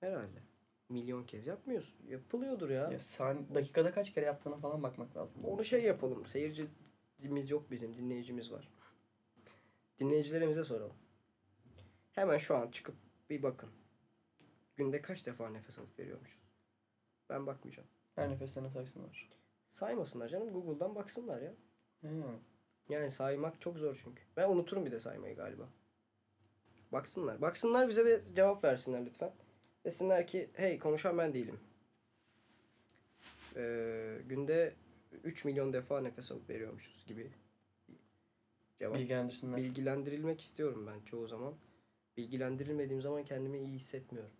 Herhalde. 0.00 0.40
Milyon 0.90 1.24
kez 1.24 1.46
yapmıyorsun. 1.46 2.06
Yapılıyordur 2.08 2.70
ya. 2.70 2.90
Ya 2.90 2.98
sen 2.98 3.54
dakikada 3.54 3.92
kaç 3.92 4.14
kere 4.14 4.26
yaptığına 4.26 4.56
falan 4.56 4.82
bakmak 4.82 5.16
lazım. 5.16 5.44
Onu 5.44 5.64
şey 5.64 5.84
yapalım. 5.84 6.26
Seyircimiz 6.26 7.50
yok 7.50 7.70
bizim. 7.70 7.96
Dinleyicimiz 7.96 8.52
var. 8.52 8.68
Dinleyicilerimize 9.98 10.64
soralım. 10.64 10.96
Hemen 12.12 12.38
şu 12.38 12.56
an 12.56 12.70
çıkıp 12.70 12.94
bir 13.30 13.42
bakın. 13.42 13.70
Günde 14.76 15.02
kaç 15.02 15.26
defa 15.26 15.50
nefes 15.50 15.78
alıp 15.78 15.98
veriyormuşuz? 15.98 16.42
Ben 17.28 17.46
bakmayacağım. 17.46 17.88
Her 18.14 18.30
nefeslerine 18.30 18.70
saysınlar. 18.70 19.30
Saymasınlar 19.68 20.28
canım. 20.28 20.52
Google'dan 20.52 20.94
baksınlar 20.94 21.42
ya. 21.42 21.54
Hı. 22.00 22.08
Yani 22.88 23.10
saymak 23.10 23.60
çok 23.60 23.78
zor 23.78 24.00
çünkü. 24.04 24.22
Ben 24.36 24.48
unuturum 24.48 24.86
bir 24.86 24.92
de 24.92 25.00
saymayı 25.00 25.36
galiba. 25.36 25.68
Baksınlar. 26.92 27.40
Baksınlar 27.40 27.88
bize 27.88 28.06
de 28.06 28.34
cevap 28.34 28.64
versinler 28.64 29.06
lütfen. 29.06 29.32
Desinler 29.84 30.26
ki 30.26 30.50
hey 30.52 30.78
konuşan 30.78 31.18
ben 31.18 31.34
değilim. 31.34 31.60
Ee, 33.56 34.18
günde 34.26 34.74
3 35.24 35.44
milyon 35.44 35.72
defa 35.72 36.00
nefes 36.00 36.32
alıp 36.32 36.50
veriyormuşuz 36.50 37.06
gibi 37.06 37.30
cevap. 38.78 38.94
Bilgilendirsinler. 38.98 39.56
Bilgilendirilmek 39.56 40.40
istiyorum 40.40 40.86
ben 40.86 41.00
çoğu 41.04 41.26
zaman. 41.26 41.54
Bilgilendirilmediğim 42.16 43.02
zaman 43.02 43.24
kendimi 43.24 43.58
iyi 43.58 43.74
hissetmiyorum. 43.74 44.32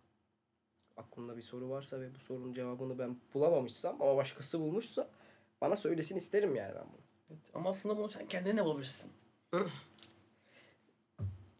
Aklımda 0.96 1.36
bir 1.36 1.42
soru 1.42 1.70
varsa 1.70 2.00
ve 2.00 2.14
bu 2.14 2.18
sorunun 2.18 2.52
cevabını 2.52 2.98
ben 2.98 3.16
bulamamışsam 3.34 4.02
ama 4.02 4.16
başkası 4.16 4.60
bulmuşsa 4.60 5.10
bana 5.60 5.76
söylesin 5.76 6.16
isterim 6.16 6.56
yani 6.56 6.74
ben 6.74 6.84
bunu. 6.92 7.00
Evet. 7.30 7.40
Ama 7.54 7.70
aslında 7.70 7.96
bunu 7.96 8.08
sen 8.08 8.28
kendine 8.28 8.64
bulabilirsin. 8.64 9.10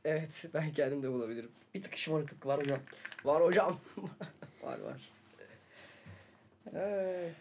Evet 0.05 0.45
ben 0.55 0.73
kendim 0.73 1.03
de 1.03 1.13
bulabilirim. 1.13 1.51
Bir 1.75 1.83
tık 1.83 1.97
şımarıklık 1.97 2.47
var 2.47 2.61
hocam. 2.61 2.81
Var 3.25 3.43
hocam. 3.43 3.81
var 4.63 4.79
var. 4.81 5.11
Ee, 6.75 7.33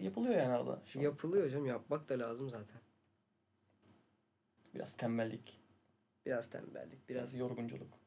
Yapılıyor 0.00 0.34
yani 0.34 0.52
arada. 0.52 0.72
An. 0.96 1.00
yapılıyor 1.00 1.46
hocam 1.46 1.66
yapmak 1.66 2.08
da 2.08 2.18
lazım 2.18 2.50
zaten. 2.50 2.80
Biraz 4.74 4.96
tembellik. 4.96 5.60
Biraz 6.26 6.50
tembellik, 6.50 7.08
Biraz 7.08 7.34
biraz 7.34 7.38
yorgunculuk. 7.40 7.98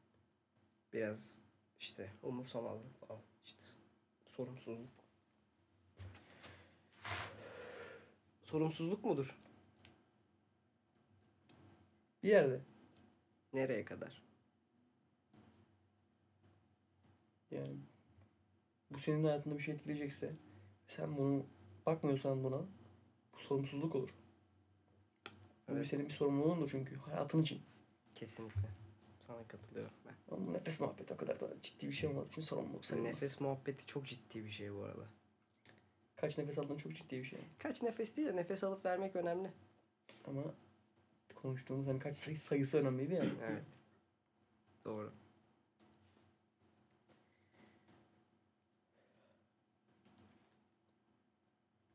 biraz 0.92 1.38
işte 1.80 2.10
umursamazlık 2.22 3.00
falan. 3.00 3.20
İşte 3.44 3.58
sorumsuzluk. 4.28 4.88
Sorumsuzluk 8.44 9.04
mudur? 9.04 9.36
Bir 12.22 12.28
yerde. 12.28 12.60
Nereye 13.52 13.84
kadar? 13.84 14.22
Yani 17.50 17.76
bu 18.90 18.98
senin 18.98 19.24
hayatında 19.24 19.58
bir 19.58 19.62
şey 19.62 19.74
etkileyecekse 19.74 20.30
sen 20.88 21.16
bunu 21.16 21.46
bakmıyorsan 21.86 22.44
buna 22.44 22.62
bu 23.34 23.38
sorumsuzluk 23.38 23.94
olur. 23.94 24.08
Bu 25.68 25.72
Evet. 25.72 25.86
senin 25.86 26.04
bir 26.06 26.10
sorumluluğundur 26.10 26.70
çünkü 26.70 26.96
hayatın 26.96 27.42
için. 27.42 27.62
Kesinlikle. 28.14 28.68
Sana 29.26 29.48
katılıyorum 29.48 29.92
ben. 30.06 30.14
Ama 30.36 30.46
bu 30.46 30.52
nefes 30.52 30.80
muhabbeti 30.80 31.14
o 31.14 31.16
kadar 31.16 31.40
da 31.40 31.60
ciddi 31.62 31.86
bir 31.88 31.92
şey 31.92 32.10
olmadığı 32.10 32.28
için 32.28 32.42
sorumluluk 32.42 32.84
sayılmaz. 32.84 33.12
Nefes 33.12 33.40
muhabbeti 33.40 33.86
çok 33.86 34.06
ciddi 34.06 34.44
bir 34.44 34.50
şey 34.50 34.74
bu 34.74 34.82
arada. 34.82 35.06
Kaç 36.16 36.38
nefes 36.38 36.58
aldığın 36.58 36.76
çok 36.76 36.94
ciddi 36.94 37.18
bir 37.18 37.24
şey. 37.24 37.38
Kaç 37.58 37.82
nefes 37.82 38.16
değil 38.16 38.28
de 38.28 38.36
nefes 38.36 38.64
alıp 38.64 38.84
vermek 38.84 39.16
önemli. 39.16 39.52
Ama 40.24 40.42
konuştuğumuz 41.42 41.86
hani 41.86 41.98
kaç 41.98 42.16
sayı, 42.16 42.36
sayısı 42.36 42.78
önemliydi 42.78 43.14
ya. 43.14 43.24
Evet. 43.50 43.66
Doğru. 44.84 45.12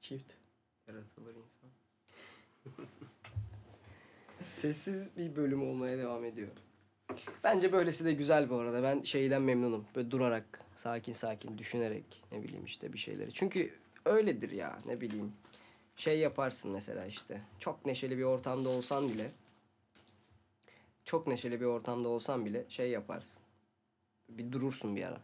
Çift. 0.02 0.34
Yaratılır 0.88 1.36
insan. 1.36 1.70
Sessiz 4.50 5.18
bir 5.18 5.36
bölüm 5.36 5.70
olmaya 5.70 5.98
devam 5.98 6.26
ediyor. 6.26 6.50
Bence 7.44 7.72
böylesi 7.72 8.06
de 8.06 8.14
güzel 8.14 8.50
bu 8.50 8.56
arada. 8.56 8.84
Ben 8.84 9.02
şeyden 9.02 9.42
memnunum. 9.42 9.86
Böyle 9.96 10.12
durarak, 10.12 10.62
sakin 10.76 11.14
sakin 11.14 11.58
düşünerek 11.58 12.24
ne 12.32 12.44
bileyim 12.44 12.66
işte 12.66 12.94
bir 12.94 12.98
şeyleri. 12.98 13.34
Çünkü 13.34 13.74
öyledir 14.06 14.52
ya 14.52 14.80
ne 14.86 15.02
bileyim. 15.02 15.34
Şey 15.96 16.20
yaparsın 16.20 16.72
mesela 16.72 17.06
işte. 17.06 17.42
Çok 17.60 17.86
neşeli 17.86 18.18
bir 18.18 18.24
ortamda 18.24 18.70
olsan 18.70 19.10
bile 19.10 19.32
çok 21.06 21.28
neşeli 21.28 21.62
bir 21.62 21.66
ortamda 21.66 22.10
olsan 22.10 22.46
bile 22.46 22.66
şey 22.70 22.92
yaparsın. 22.92 23.44
Bir 24.30 24.52
durursun 24.52 24.96
bir 24.96 25.04
ara. 25.04 25.22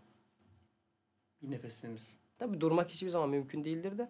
Bir 1.42 1.52
nefesleniriz. 1.52 2.18
Tabi 2.38 2.62
durmak 2.62 2.90
hiçbir 2.90 3.10
zaman 3.10 3.30
mümkün 3.30 3.66
değildir 3.66 3.98
de. 3.98 4.10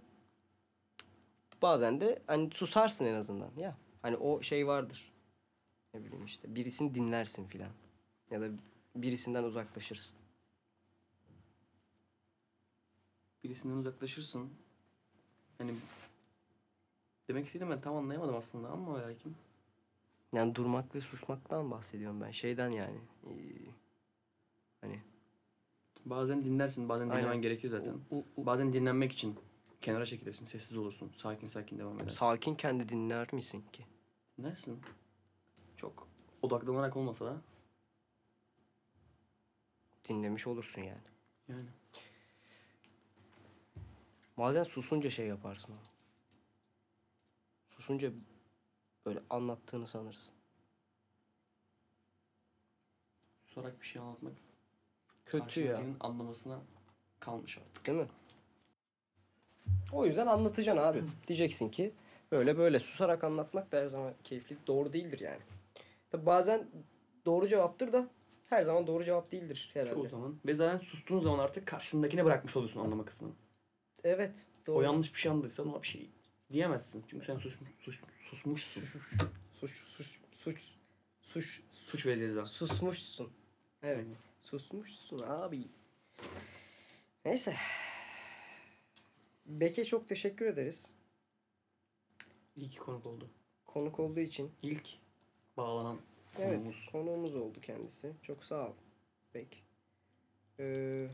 Bazen 1.62 2.02
de 2.02 2.22
hani 2.28 2.52
susarsın 2.52 3.06
en 3.06 3.16
azından 3.16 3.52
ya. 3.58 3.78
Hani 4.02 4.18
o 4.18 4.42
şey 4.42 4.68
vardır. 4.68 5.12
Ne 5.94 6.04
bileyim 6.04 6.26
işte 6.26 6.56
birisini 6.56 6.96
dinlersin 6.96 7.46
filan. 7.46 7.72
Ya 8.32 8.42
da 8.42 8.50
birisinden 8.96 9.44
uzaklaşırsın. 9.44 10.18
Birisinden 13.44 13.76
uzaklaşırsın. 13.76 14.50
Hani 15.58 15.76
demek 17.30 17.46
istediğimi 17.46 17.76
ben 17.76 17.82
tam 17.82 17.96
anlayamadım 17.98 18.36
aslında 18.36 18.70
ama 18.70 19.00
ve 19.00 19.02
lakin. 19.04 19.36
Yani 20.34 20.56
durmak 20.56 20.96
ve 20.96 21.02
susmaktan 21.02 21.72
bahsediyorum 21.72 22.22
ben. 22.22 22.32
Şeyden 22.32 22.70
yani. 22.70 22.98
ee, 23.28 23.32
hani 24.82 25.00
Bazen 26.06 26.44
dinlersin, 26.46 26.90
bazen 26.90 27.10
Aynen. 27.10 27.18
dinlemen 27.18 27.42
gerekir 27.42 27.68
zaten. 27.70 27.94
u- 27.94 28.16
u- 28.18 28.26
u- 28.38 28.46
Bazen 28.46 28.74
dinlenmek 28.74 29.12
için 29.12 29.36
kenara 29.82 30.06
çekilirsin, 30.06 30.46
sessiz 30.46 30.78
olursun. 30.78 31.12
Sakin 31.16 31.48
sakin 31.48 31.80
devam 31.80 32.00
edersin. 32.00 32.18
sakin 32.18 32.56
kendi 32.56 32.90
dinler 32.90 33.28
misin 33.34 33.64
ki? 33.72 33.86
Dinlersin. 34.38 34.80
Çok 35.78 36.08
odaklanarak 36.42 36.98
olmasa 36.98 37.26
da 37.26 37.42
Dinlemiş 40.10 40.48
olursun 40.48 40.82
yani. 40.82 41.02
yani. 41.48 41.70
Bazen 44.38 44.64
susunca 44.64 45.10
şey 45.10 45.28
yaparsın 45.28 45.72
ama. 45.72 45.82
Susunca 47.90 48.12
böyle 49.06 49.20
anlattığını 49.30 49.88
sanırsın. 49.88 50.34
Susarak 53.44 53.82
bir 53.82 53.86
şey 53.86 54.02
anlatmak 54.02 54.34
Kötü 55.26 55.38
ya. 55.38 55.44
karşındakinin 55.44 55.98
anlamasına 56.00 56.60
kalmış 57.20 57.58
artık. 57.58 57.86
Değil 57.86 57.98
mi? 57.98 58.08
O 59.92 60.06
yüzden 60.06 60.28
anlatacaksın 60.28 60.84
abi. 60.84 61.04
Diyeceksin 61.28 61.70
ki 61.70 61.94
böyle 62.32 62.58
böyle 62.58 62.80
susarak 62.80 63.24
anlatmak 63.24 63.72
da 63.72 63.78
her 63.78 63.88
zaman 63.88 64.14
keyifli 64.24 64.58
doğru 64.68 64.94
değildir 64.94 65.20
yani. 65.20 65.42
Tabi 66.12 66.26
bazen 66.26 66.68
doğru 67.26 67.48
cevaptır 67.48 67.94
da 67.94 68.10
her 68.50 68.62
zaman 68.62 68.88
doğru 68.88 69.04
cevap 69.04 69.32
değildir 69.32 69.70
herhalde. 69.74 69.94
Çoğu 69.94 70.08
zaman. 70.08 70.40
Ve 70.46 70.56
zaten 70.56 70.78
sustuğun 70.78 71.20
zaman 71.20 71.40
artık 71.40 71.68
karşındakine 71.68 72.26
bırakmış 72.26 72.56
oluyorsun 72.56 72.80
anlama 72.80 73.06
kısmını. 73.06 73.34
Evet. 74.04 74.48
Doğru. 74.68 74.78
O 74.78 74.82
yanlış 74.82 75.14
bir 75.14 75.20
şey 75.20 75.32
anladıysa 75.32 75.64
ona 75.64 75.82
bir 75.82 75.88
şey 75.88 76.10
diyemezsin. 76.52 77.04
Çünkü 77.08 77.26
sen 77.26 77.38
sus, 77.38 77.58
sus, 77.82 78.00
susmuşsun. 78.22 78.84
Suç, 79.60 79.72
suç, 79.72 80.20
suç, 80.38 80.58
suç, 81.24 81.62
Suç 81.74 82.06
ve 82.06 82.18
ceza. 82.18 82.46
susmuşsun. 82.46 83.32
Evet. 83.84 84.06
Susmuşsun 84.44 85.20
abi. 85.20 85.68
Neyse. 87.26 87.56
Bek'e 89.46 89.86
çok 89.86 90.10
teşekkür 90.10 90.46
ederiz. 90.46 90.90
İyi 92.56 92.70
ki 92.70 92.78
konuk 92.80 93.06
oldu. 93.06 93.30
Konuk 93.66 94.00
olduğu 94.00 94.20
için. 94.20 94.52
İlk 94.64 94.88
bağlanan 95.58 95.98
Evet, 96.40 96.50
konuğumuz. 96.58 96.90
konuğumuz 96.92 97.36
oldu 97.36 97.62
kendisi. 97.62 98.14
Çok 98.24 98.44
sağ 98.44 98.68
ol. 98.70 98.74
Bek. 99.34 99.64
Ee, 100.60 101.08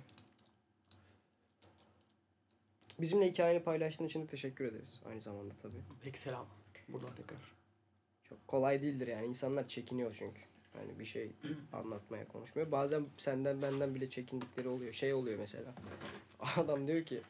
bizimle 2.99 3.31
hikayeni 3.31 3.63
paylaştığın 3.63 4.05
için 4.05 4.21
de 4.21 4.27
teşekkür 4.27 4.65
ederiz. 4.65 5.01
Aynı 5.09 5.21
zamanda 5.21 5.53
tabii. 5.61 5.73
Peki 6.03 6.19
selam. 6.19 6.45
Buradan 6.89 7.15
tekrar. 7.15 7.55
Çok 8.23 8.47
kolay 8.47 8.81
değildir 8.81 9.07
yani. 9.07 9.25
İnsanlar 9.27 9.67
çekiniyor 9.67 10.15
çünkü. 10.19 10.41
Yani 10.77 10.99
bir 10.99 11.05
şey 11.05 11.31
anlatmaya 11.73 12.27
konuşmuyor. 12.27 12.71
Bazen 12.71 13.05
senden 13.17 13.61
benden 13.61 13.95
bile 13.95 14.09
çekindikleri 14.09 14.67
oluyor. 14.67 14.93
Şey 14.93 15.13
oluyor 15.13 15.39
mesela. 15.39 15.73
Adam 16.57 16.87
diyor 16.87 17.05
ki 17.05 17.21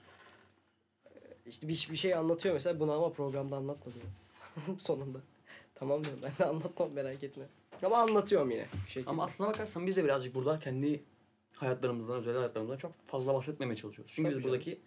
işte 1.45 1.67
bir, 1.67 1.87
bir 1.91 1.97
şey 1.97 2.13
anlatıyor 2.13 2.53
mesela 2.53 2.79
bunu 2.79 2.93
ama 2.93 3.11
programda 3.11 3.55
anlatma 3.55 3.91
diyor. 3.93 4.05
Sonunda. 4.79 5.19
Tamam 5.75 6.03
diyorum 6.03 6.21
ben 6.23 6.31
de 6.39 6.45
anlatmam 6.45 6.91
merak 6.91 7.23
etme. 7.23 7.43
Ama 7.83 7.97
anlatıyorum 7.97 8.51
yine 8.51 8.65
bir 8.85 8.91
şekilde. 8.91 9.09
Ama 9.09 9.23
aslına 9.23 9.49
bakarsan 9.49 9.87
biz 9.87 9.95
de 9.95 10.03
birazcık 10.03 10.35
burada 10.35 10.59
kendi 10.59 11.03
hayatlarımızdan, 11.55 12.17
özel 12.17 12.35
hayatlarımızdan 12.35 12.77
çok 12.77 12.91
fazla 13.07 13.33
bahsetmemeye 13.33 13.75
çalışıyoruz. 13.75 14.13
Çünkü 14.15 14.29
Tabii 14.29 14.37
biz 14.37 14.65
canım. 14.65 14.79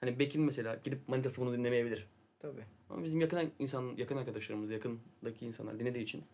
Hani 0.00 0.18
Bekin 0.18 0.42
mesela 0.42 0.74
gidip 0.84 1.08
manitası 1.08 1.40
bunu 1.40 1.52
dinlemeyebilir. 1.52 2.06
Tabii. 2.38 2.64
Ama 2.90 3.04
bizim 3.04 3.20
yakın 3.20 3.52
insan, 3.58 3.94
yakın 3.96 4.16
arkadaşlarımız, 4.16 4.70
yakındaki 4.70 5.46
insanlar 5.46 5.78
dinlediği 5.78 6.04
için 6.04 6.24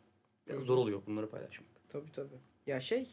biraz 0.48 0.62
zor 0.62 0.76
oluyor 0.76 1.02
bunları 1.06 1.30
paylaşmak. 1.30 1.68
Tabii 1.88 2.12
tabii. 2.12 2.34
Ya 2.66 2.80
şey 2.80 3.08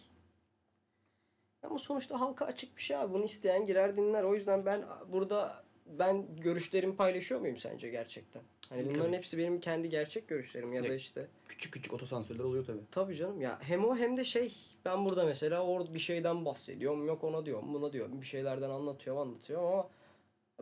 ama 1.63 1.79
sonuçta 1.79 2.19
halka 2.19 2.45
açık 2.45 2.77
bir 2.77 2.81
şey 2.81 2.97
abi. 2.97 3.13
Bunu 3.13 3.23
isteyen 3.25 3.65
girer 3.65 3.97
dinler. 3.97 4.23
O 4.23 4.35
yüzden 4.35 4.65
ben 4.65 4.83
burada 5.11 5.63
ben 5.99 6.35
görüşlerimi 6.35 6.95
paylaşıyor 6.95 7.41
muyum 7.41 7.57
sence 7.57 7.89
gerçekten? 7.89 8.41
Hani 8.69 8.83
Tabii. 8.83 8.95
bunların 8.95 9.13
hepsi 9.13 9.37
benim 9.37 9.59
kendi 9.59 9.89
gerçek 9.89 10.27
görüşlerim 10.27 10.73
ya 10.73 10.83
da 10.83 10.87
Evet. 10.87 10.99
işte 11.01 11.27
Küçük 11.47 11.73
küçük 11.73 11.93
otosansörler 11.93 12.43
oluyor 12.43 12.65
tabii. 12.65 12.81
tabii 12.91 13.15
canım 13.15 13.41
ya 13.41 13.59
hem 13.61 13.85
o 13.85 13.95
hem 13.97 14.17
de 14.17 14.23
şey 14.23 14.55
ben 14.85 15.05
burada 15.05 15.25
mesela 15.25 15.63
orada 15.65 15.93
bir 15.93 15.99
şeyden 15.99 16.45
bahsediyorum 16.45 17.07
yok 17.07 17.23
ona 17.23 17.45
diyorum 17.45 17.73
buna 17.73 17.93
diyorum 17.93 18.21
bir 18.21 18.25
şeylerden 18.25 18.69
anlatıyorum 18.69 19.21
anlatıyorum 19.21 19.65
ama 19.65 19.89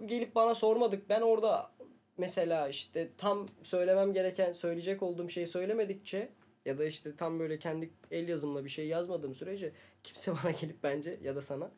gelip 0.05 0.35
bana 0.35 0.55
sormadık 0.55 1.09
ben 1.09 1.21
orada 1.21 1.71
mesela 2.17 2.69
işte 2.69 3.09
tam 3.17 3.47
söylemem 3.63 4.13
gereken 4.13 4.53
söyleyecek 4.53 5.03
olduğum 5.03 5.29
şeyi 5.29 5.47
söylemedikçe 5.47 6.29
ya 6.65 6.77
da 6.77 6.85
işte 6.85 7.15
tam 7.15 7.39
böyle 7.39 7.59
kendi 7.59 7.89
el 8.11 8.27
yazımla 8.27 8.65
bir 8.65 8.69
şey 8.69 8.87
yazmadığım 8.87 9.35
sürece 9.35 9.71
kimse 10.03 10.31
bana 10.43 10.51
gelip 10.51 10.83
bence 10.83 11.19
ya 11.23 11.35
da 11.35 11.41
sana 11.41 11.71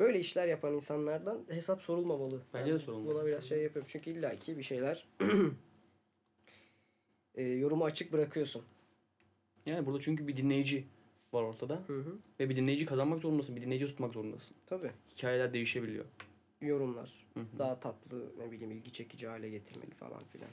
böyle 0.00 0.20
işler 0.20 0.46
yapan 0.46 0.74
insanlardan 0.74 1.44
hesap 1.48 1.82
sorulmamalı. 1.82 2.42
Bence 2.54 2.72
de 2.72 2.78
sorulmalı. 2.78 3.14
Buna 3.14 3.26
biraz 3.26 3.44
şey 3.44 3.62
yapıyorum 3.62 3.88
çünkü 3.92 4.10
illaki 4.10 4.58
bir 4.58 4.62
şeyler 4.62 5.08
e, 7.34 7.42
yorumu 7.42 7.84
açık 7.84 8.12
bırakıyorsun. 8.12 8.62
Yani 9.66 9.86
burada 9.86 10.00
çünkü 10.00 10.28
bir 10.28 10.36
dinleyici 10.36 10.84
var 11.32 11.42
ortada. 11.42 11.82
Hı 11.86 11.98
hı. 11.98 12.18
Ve 12.40 12.48
bir 12.48 12.56
dinleyici 12.56 12.86
kazanmak 12.86 13.20
zorundasın. 13.20 13.56
Bir 13.56 13.62
dinleyici 13.62 13.86
tutmak 13.86 14.12
zorundasın. 14.12 14.56
Tabii. 14.66 14.90
Hikayeler 15.16 15.52
değişebiliyor. 15.52 16.04
Yorumlar 16.64 17.26
Hı 17.34 17.40
hı. 17.40 17.58
daha 17.58 17.80
tatlı 17.80 18.38
ne 18.38 18.50
bileyim 18.50 18.70
ilgi 18.70 18.92
çekici 18.92 19.28
hale 19.28 19.50
getirmeli 19.50 19.90
falan 19.94 20.24
filan. 20.24 20.50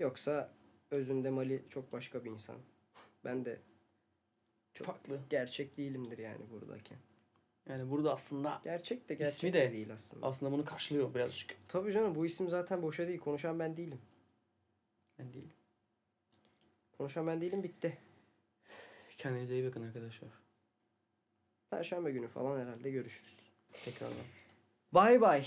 Yoksa 0.00 0.52
özünde 0.90 1.30
Mali 1.30 1.64
çok 1.70 1.92
başka 1.92 2.24
bir 2.24 2.30
insan. 2.30 2.56
Ben 3.24 3.44
de 3.44 3.60
çok 4.74 4.86
Farklı. 4.86 5.20
gerçek 5.30 5.76
değilimdir 5.76 6.18
yani 6.18 6.50
buradaki. 6.50 6.94
Yani 7.68 7.90
burada 7.90 8.14
aslında 8.14 8.60
Gerçek 8.64 9.08
de 9.08 9.14
İsmi 9.14 9.24
gerçek 9.24 9.54
de- 9.54 9.58
de 9.68 9.72
değil 9.72 9.92
aslında. 9.92 10.26
aslında 10.26 10.52
bunu 10.52 10.64
karşılıyor 10.64 11.14
birazcık. 11.14 11.56
Tabii 11.68 11.92
canım 11.92 12.14
bu 12.14 12.26
isim 12.26 12.48
zaten 12.48 12.82
boşa 12.82 13.08
değil. 13.08 13.18
Konuşan 13.18 13.58
ben 13.58 13.76
değilim. 13.76 14.00
Ben 15.18 15.32
değil. 15.32 15.52
Konuşan 16.98 17.26
ben 17.26 17.40
değilim 17.40 17.62
bitti. 17.62 17.98
Kendinize 19.18 19.54
iyi 19.54 19.66
bakın 19.68 19.82
arkadaşlar. 19.82 20.28
Perşembe 21.70 22.10
günü 22.12 22.28
falan 22.28 22.60
herhalde 22.60 22.90
görüşürüz. 22.90 23.48
Tekrardan. 23.84 24.16
Bay 24.94 25.18
bay. 25.18 25.42